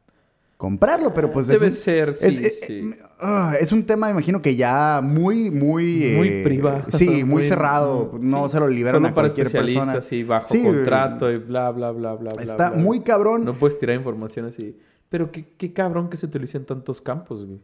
[0.63, 2.73] comprarlo, pero pues es Debe un- ser, sí, es, sí.
[2.95, 6.15] eh, ah, es un tema, imagino que ya muy, muy...
[6.17, 6.85] Muy eh, privado.
[6.93, 8.13] Sí, muy, cerrado.
[8.13, 8.19] sí.
[8.31, 10.03] No se lo liberan Solo a para cualquier especialistas, persona.
[10.03, 12.31] sí, bajo Sí, contrato y bla, bla, bla, bla.
[12.41, 12.79] Está bla.
[12.81, 13.45] muy cabrón.
[13.45, 14.79] No puedes tirar información así.
[15.09, 17.61] Pero qué, qué cabrón que se utilice en tantos campos, güey.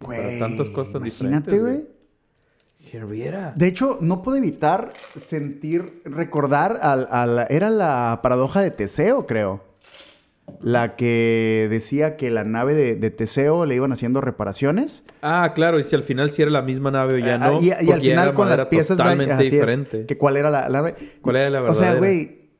[0.00, 1.86] Güey, para tantas cosas tan imagínate, diferentes, güey.
[2.92, 3.52] Henrietta.
[3.56, 9.62] De hecho, no puedo evitar sentir, recordar al, al- era la paradoja de Teseo, creo.
[10.60, 15.04] La que decía que la nave de, de Teseo le iban haciendo reparaciones.
[15.22, 15.80] Ah, claro.
[15.80, 17.62] Y si al final sí era la misma nave o ya Ah, no.
[17.62, 20.06] y, al final con las piezas totalmente así es, diferente.
[20.06, 20.94] que cuál era la, la nave.
[21.20, 22.50] ¿Cuál era la O sea, güey,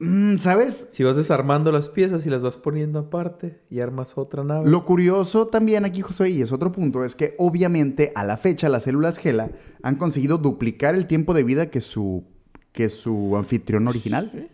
[0.00, 0.88] mm, ¿sabes?
[0.92, 4.68] Si vas desarmando las piezas y las vas poniendo aparte y armas otra nave.
[4.68, 8.68] Lo curioso también aquí, José, y es otro punto, es que obviamente a la fecha
[8.68, 9.50] las células GELA
[9.82, 12.24] han conseguido duplicar el tiempo de vida que su,
[12.72, 14.48] que su anfitrión original.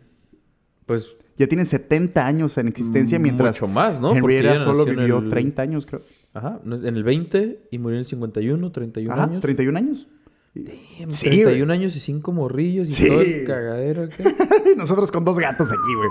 [0.85, 4.14] Pues Ya tienen 70 años en existencia, Mm, mientras mucho más, ¿no?
[4.28, 6.03] Ella solo vivió el- 30 años, creo.
[6.32, 9.41] Ajá, en el 20 y murió en el 51, 31 Ajá, años.
[9.43, 10.09] 31 años.
[10.55, 13.07] Damn, Sí, 31 años y 5 morrillos y Sí.
[13.09, 14.09] todo el cagadero.
[14.72, 16.09] Y Nosotros con dos gatos aquí, güey.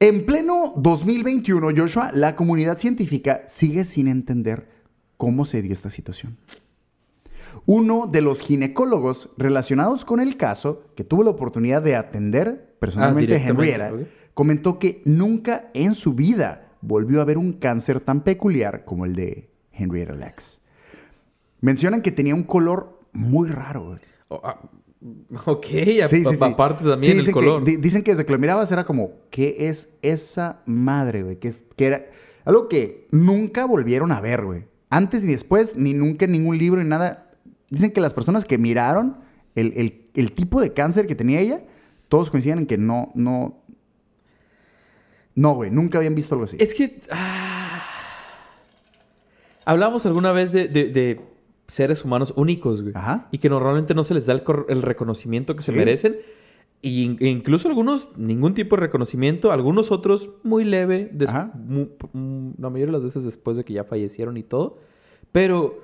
[0.00, 4.68] En pleno 2021, Joshua, la comunidad científica sigue sin entender
[5.16, 6.36] cómo se dio esta situación.
[7.66, 13.34] Uno de los ginecólogos relacionados con el caso, que tuvo la oportunidad de atender personalmente
[13.36, 13.92] Ah, Henrietta,
[14.34, 19.14] comentó que nunca en su vida volvió a ver un cáncer tan peculiar como el
[19.14, 20.60] de Henrietta Lacks.
[21.60, 23.86] Mencionan que tenía un color muy raro.
[23.86, 23.98] güey.
[24.28, 24.60] Oh, ah,
[25.46, 25.66] ok,
[26.04, 26.44] a- Sí, sí, sí.
[26.44, 27.64] aparte también el dicen que- color.
[27.64, 31.36] di- dicen que desde que lo mirabas era como, ¿qué es esa madre, güey?
[31.36, 32.06] Que, es- que era...
[32.44, 34.64] Algo que nunca volvieron a ver, güey.
[34.88, 37.30] Antes ni después, ni nunca en ningún libro ni nada.
[37.68, 39.18] Dicen que las personas que miraron
[39.54, 41.62] el, el- el tipo de cáncer que tenía ella,
[42.08, 43.62] todos coinciden en que no, no.
[45.34, 46.56] No, güey, nunca habían visto algo así.
[46.58, 47.00] Es que.
[47.10, 47.82] ah.
[49.64, 51.20] Hablamos alguna vez de, de- de
[51.66, 52.94] seres humanos únicos, güey.
[52.96, 53.28] Ajá.
[53.30, 55.78] Y que normalmente no se les da el, reconocimiento que se Sí.
[55.78, 56.16] merecen.
[56.80, 59.52] Y e incluso algunos, ningún tipo de reconocimiento.
[59.52, 61.10] Algunos otros, muy leve.
[61.12, 61.50] des- Ajá.
[61.54, 64.78] mu- mm, la mayoría de las veces después de que ya fallecieron y todo.
[65.32, 65.82] Pero.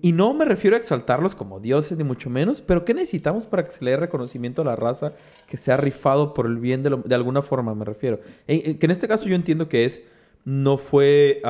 [0.00, 2.60] Y no me refiero a exaltarlos como dioses, ni mucho menos.
[2.60, 5.12] Pero ¿qué necesitamos para que se le dé reconocimiento a la raza
[5.48, 8.20] que se ha rifado por el bien de, lo- de alguna forma, me refiero?
[8.46, 10.04] En- en- que en este caso yo entiendo que es.
[10.44, 11.40] No fue.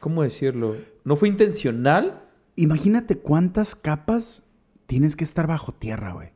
[0.00, 0.76] ¿Cómo decirlo?
[1.04, 2.22] No fue intencional.
[2.56, 4.42] Imagínate cuántas capas
[4.86, 6.28] tienes que estar bajo tierra, güey.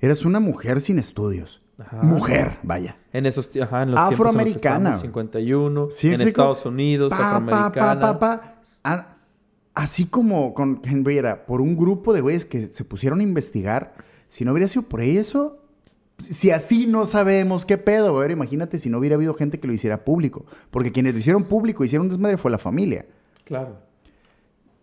[0.00, 1.62] Eres una mujer sin estudios.
[1.78, 2.02] Ajá.
[2.02, 2.98] Mujer, vaya.
[3.12, 6.20] En esos, ajá, en los tiempos en los que Afroamericana, estamos, 51, ¿Sí en?
[6.20, 8.00] Estados Unidos, Pa, afroamericana.
[8.00, 8.60] pa, pa, pa.
[8.84, 9.13] A-
[9.74, 13.94] Así como con Henrietta, por un grupo de güeyes que se pusieron a investigar,
[14.28, 15.58] si no hubiera sido por eso,
[16.18, 19.66] si así no sabemos qué pedo, güey, ahora imagínate si no hubiera habido gente que
[19.66, 20.46] lo hiciera público.
[20.70, 23.06] Porque quienes lo hicieron público, hicieron desmadre, fue la familia.
[23.44, 23.78] Claro.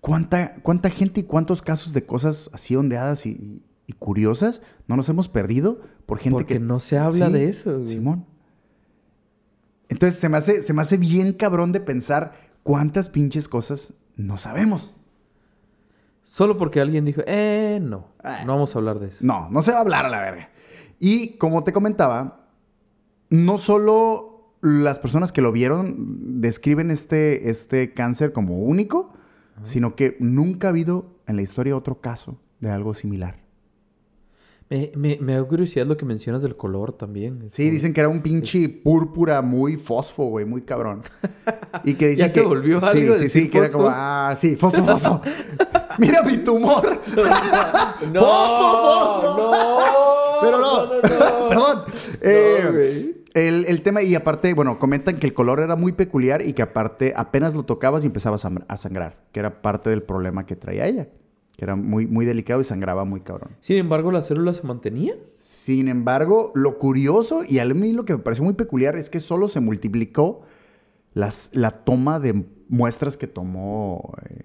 [0.02, 5.08] ¿Cuánta, cuánta gente y cuántos casos de cosas así ondeadas y, y curiosas no nos
[5.10, 6.60] hemos perdido por gente Porque que...
[6.60, 7.78] no se habla Sí, de eso.
[7.78, 7.88] güey.
[7.88, 8.26] Simón.
[9.90, 12.34] Entonces se me, hace, se me hace bien cabrón de pensar
[12.64, 14.96] cuántas pinches cosas no sabemos.
[16.24, 18.08] Solo porque alguien dijo, eh, no.
[18.24, 18.44] Ah.
[18.46, 19.20] No vamos a hablar de eso.
[19.22, 20.50] No, no se va a hablar a la verga.
[21.00, 22.48] Y como te comentaba,
[23.30, 29.14] no solo las personas que lo vieron describen este, este cáncer como único,
[29.64, 33.41] sino que nunca ha habido en la historia otro caso de algo similar.
[34.72, 37.44] Me, me, me da curiosidad lo que mencionas del color también.
[37.48, 41.02] Es Sí, dicen que era un pinche púrpura muy fosfo, güey, muy cabrón.
[41.84, 42.40] Y que dicen ¿Ya que...
[42.40, 43.88] se volvió sí, algo Sí, decir sí, que era como...
[43.90, 45.22] Ah, sí, fosfo, fosfo.
[46.00, 46.84] Mira mi tumor.
[48.14, 48.22] ¡No!
[48.22, 49.38] ¡Fosfo, fosfo!
[49.38, 50.42] ¡No!
[50.42, 51.02] Pero no, no, no.
[51.50, 51.84] perdón.
[52.22, 56.54] Eh, el, el tema, y aparte, bueno, comentan que el color era muy peculiar y
[56.54, 60.02] que aparte apenas lo tocabas y empezaba a sam- a sangrar, que era parte del
[60.04, 61.08] problema que traía ella,
[61.62, 63.52] que era muy, muy delicado y sangraba muy cabrón.
[63.60, 65.18] Sin embargo, las células se mantenían.
[65.38, 69.20] Sin embargo, lo curioso y a mí lo que me pareció muy peculiar es que
[69.20, 70.42] solo se multiplicó
[71.14, 74.42] las, la toma de muestras que tomó eh,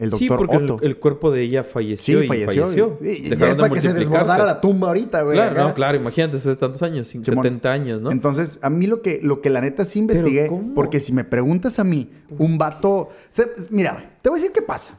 [0.00, 0.84] el sí, doctor porque el, Otto.
[0.84, 2.62] el cuerpo de ella falleció sí, y falleció.
[2.64, 2.98] falleció.
[3.00, 5.36] Y, es de para que se desbordara la tumba ahorita, güey.
[5.36, 5.68] Claro, acá.
[5.68, 7.44] no, claro, imagínate, después de tantos años, cin- Simón.
[7.44, 8.10] 70 años, ¿no?
[8.10, 11.78] Entonces, a mí lo que, lo que la neta sí investigué, porque si me preguntas
[11.78, 12.10] a mí,
[12.40, 13.10] un vato...
[13.30, 14.98] se- mira, te voy a decir qué pasa.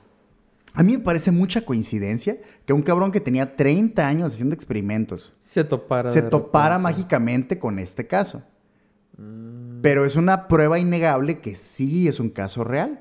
[0.77, 5.33] A mí me parece mucha coincidencia que un cabrón que tenía 30 años haciendo experimentos
[5.39, 6.11] se topara.
[6.11, 6.21] se
[6.79, 8.43] mágicamente con este caso.
[9.17, 9.81] Mm.
[9.81, 12.99] Pero es una prueba innegable que sí es un caso real.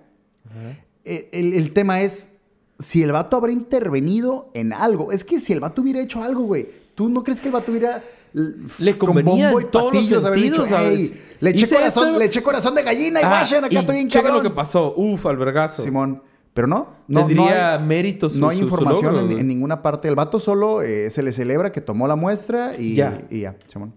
[0.48, 0.78] Ajá.
[1.04, 2.32] El, el- el tema es
[2.78, 5.12] si el vato habrá intervenido en algo.
[5.12, 7.70] Es que si el vato hubiera hecho algo, güey, ¿tú no crees que el vato
[7.70, 8.02] hubiera...
[8.34, 10.92] l- Le con convenía bombo en todos los sentidos, dicho, ¿sabes?
[11.12, 12.18] "Ey, le, eché corazón, esto".
[12.18, 14.36] le eché corazón de gallina y Ah, vayan, acá y estoy bien cabrón.
[14.36, 14.94] lo que pasó.
[14.96, 15.82] Uf, albergazo.
[15.82, 16.22] Simón.
[16.57, 19.46] Pero no, no, no Tendría hay, mérito su- no hay su- su información logro, en,
[19.46, 20.09] ninguna parte.
[20.09, 23.18] El vato solo eh, se le celebra que tomó la muestra y Ya.
[23.30, 23.92] y ya, Simón.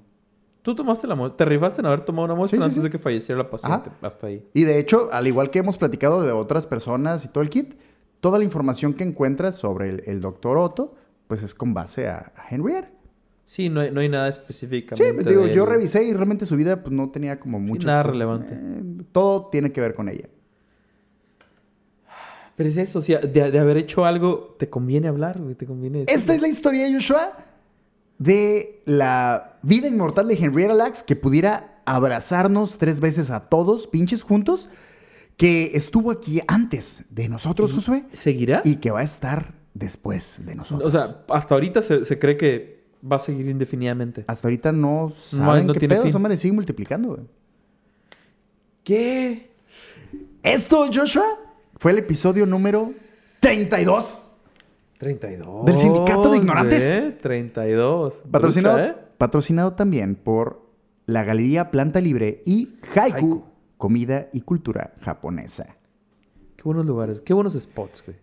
[0.61, 1.37] Tú tomaste la muestra.
[1.37, 2.81] Te rifaste en haber tomado una muestra Sí, sí, antes sí.
[2.83, 3.89] de que falleciera la paciente.
[4.01, 4.45] Hasta ahí.
[4.53, 7.75] Y de hecho, al igual que hemos platicado de otras personas y todo el kit,
[8.19, 10.95] toda la información que encuentras sobre el, el doctor Otto,
[11.27, 12.91] pues es con base a, a Henrietta.
[13.45, 15.23] Sí, no hay, no hay nada Sí, específicamente.
[15.29, 18.13] digo, de yo revisé y realmente su vida pues, no tenía como muchas nada cosas.
[18.13, 18.53] relevante.
[18.53, 20.27] Eh, todo tiene que ver con ella.
[22.59, 25.55] Pero es eso, sea, de, de haber hecho algo, te conviene hablar, güey.
[25.55, 26.03] Te conviene.
[26.07, 27.37] Esta es la historia, Joshua,
[28.17, 34.23] de la vida inmortal de Henrietta Lacks que pudiera abrazarnos tres veces a todos, pinches
[34.23, 34.67] juntos,
[35.37, 38.61] que estuvo aquí antes de nosotros, Josué, ¿Seguirá?
[38.65, 40.93] y que va a estar después de nosotros.
[40.93, 44.25] O sea, hasta ahorita se, se cree que va a seguir indefinidamente.
[44.27, 47.21] hasta ahorita no saben no qué tiene pedo, madre sigue multiplicando, güey.
[48.83, 49.49] ¿Qué?
[50.43, 51.25] Esto, Joshua,
[51.79, 52.89] fue el episodio número
[53.39, 54.33] 32.
[54.97, 55.65] 32.
[55.65, 56.81] Del Sindicato de Ignorantes.
[56.81, 57.17] ¿eh?
[57.21, 58.23] 32.
[58.29, 58.95] Patrocinado, ¿eh?
[59.17, 60.61] patrocinado también por
[61.05, 63.43] la Galería Planta Libre y Haiku, Haiku.
[63.77, 65.77] Comida y Cultura Japonesa.
[66.57, 67.21] Qué buenos lugares.
[67.21, 68.17] Qué buenos spots, güey.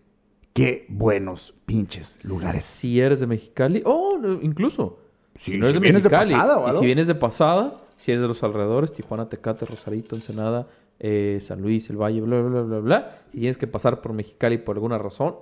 [0.53, 2.63] Qué buenos pinches lugares.
[2.63, 3.81] Si eres de Mexicali.
[3.85, 4.99] Oh, incluso.
[5.35, 6.31] Sí, Si no eres si vienes de Mexicali.
[6.31, 10.15] pasada o y si vienes de pasada, si eres de los alrededores, Tijuana, Tecate, Rosarito,
[10.15, 10.67] Ensenada,
[10.99, 13.21] eh, San Luis, el Valle, bla, bla, bla, bla, bla.
[13.31, 15.35] Si tienes que pasar por Mexicali por alguna razón,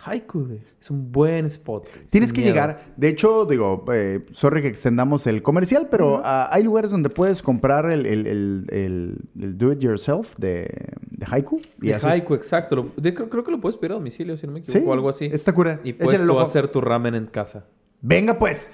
[0.00, 0.46] Haiku.
[0.80, 1.88] Es un buen spot.
[2.08, 2.52] Tienes que miedo.
[2.54, 2.94] llegar.
[2.96, 7.42] De hecho, digo, eh, sorry que extendamos el comercial, pero ah, hay lugares donde puedes
[7.42, 8.26] comprar el, el-
[8.70, 10.68] el- do it yourself de,
[11.10, 11.60] de Haiku.
[11.78, 12.76] De haces- Haiku, exacto.
[12.76, 14.86] Lo- de- creo, creo que lo puedes pedir a domicilio, si no me equivoco, Sí,
[14.88, 15.24] o algo así.
[15.26, 15.80] está cura.
[15.82, 17.66] Y puedes tú hacer tu ramen en casa.
[18.00, 18.70] Venga, pues.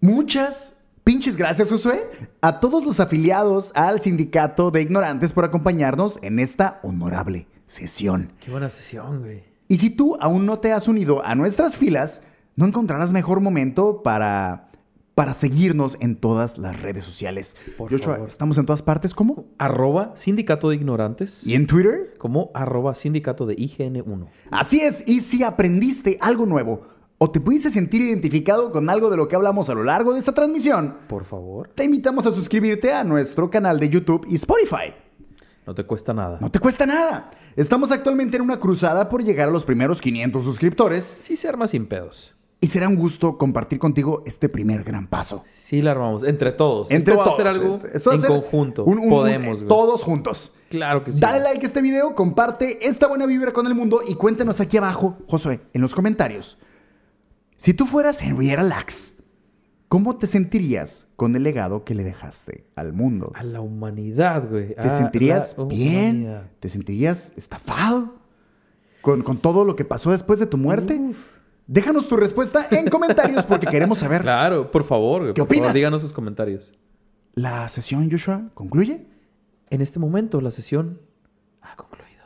[0.00, 0.76] Muchas
[1.10, 2.08] pinches gracias, Josué,
[2.40, 8.30] a todos los afiliados al sindicato de ignorantes por acompañarnos en esta honorable sesión.
[8.38, 9.42] Qué buena sesión, güey.
[9.66, 12.22] Y si tú aún no te has unido a nuestras filas,
[12.54, 14.70] no encontrarás mejor momento para,
[15.16, 17.56] para seguirnos en todas las redes sociales.
[17.76, 18.28] Por Joshua, favor.
[18.28, 19.46] estamos en todas partes, ¿cómo?
[19.58, 21.44] Arroba Sindicato de Ignorantes.
[21.44, 22.14] ¿Y en Twitter?
[22.18, 24.28] Como arroba Sindicato de IGN1.
[24.52, 29.18] Así es, y si aprendiste algo nuevo o te pudiste sentir identificado con algo de
[29.18, 31.70] lo que hablamos a lo largo de esta transmisión, Por favor.
[31.74, 34.94] te invitamos a suscribirte a nuestro canal de YouTube y Spotify.
[35.66, 36.38] No te cuesta nada.
[36.40, 37.30] No te cuesta nada.
[37.56, 41.66] Estamos actualmente en una cruzada por llegar a los primeros 500 suscriptores Sí se arma
[41.66, 42.34] sin pedos.
[42.62, 45.44] y será un gusto compartir contigo este primer gran paso.
[45.54, 46.24] Sí la armamos.
[46.24, 46.90] Entre todos.
[46.90, 47.34] Entre Esto va todos.
[47.34, 48.84] a ser algo Esto va a en ser conjunto.
[48.84, 49.68] un- un- Podemos, güey.
[49.68, 50.52] Todos juntos.
[50.70, 51.20] Claro que sí.
[51.20, 54.78] Dale like a este video, comparte esta buena vibra con el mundo y cuéntanos aquí
[54.78, 56.56] abajo, Josué, en los comentarios.
[57.60, 59.22] Si tú fueras Henrietta Lacks,
[59.88, 63.32] ¿cómo te sentirías con el legado que le dejaste al mundo?
[63.34, 64.74] A la humanidad, güey.
[64.74, 66.40] ¿Te sentirías bien?
[66.58, 68.14] ¿Te sentirías estafado?
[69.02, 70.98] ¿Con, con todo lo que pasó después de tu muerte?
[71.66, 74.22] Déjanos tu respuesta en comentarios porque queremos saber.
[74.30, 75.20] Claro, por favor.
[75.20, 75.74] güey, ¿Qué por favor, opinas?
[75.74, 76.72] díganos sus comentarios.
[77.34, 79.06] ¿La sesión, Joshua, concluye?
[79.68, 80.98] En este momento la sesión
[81.60, 82.24] ha concluido.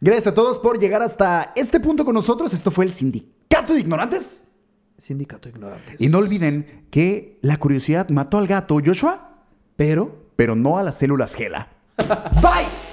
[0.00, 2.54] Gracias a todos por llegar hasta este punto con nosotros.
[2.54, 4.42] Esto fue el Sindicato de Ignorantes.
[4.98, 6.00] Sindicato de Ignorantes.
[6.00, 9.42] Y no olviden que la curiosidad mató al gato, Joshua,
[9.76, 11.68] Pero pero no a las células Gela.
[12.42, 12.85] Bye.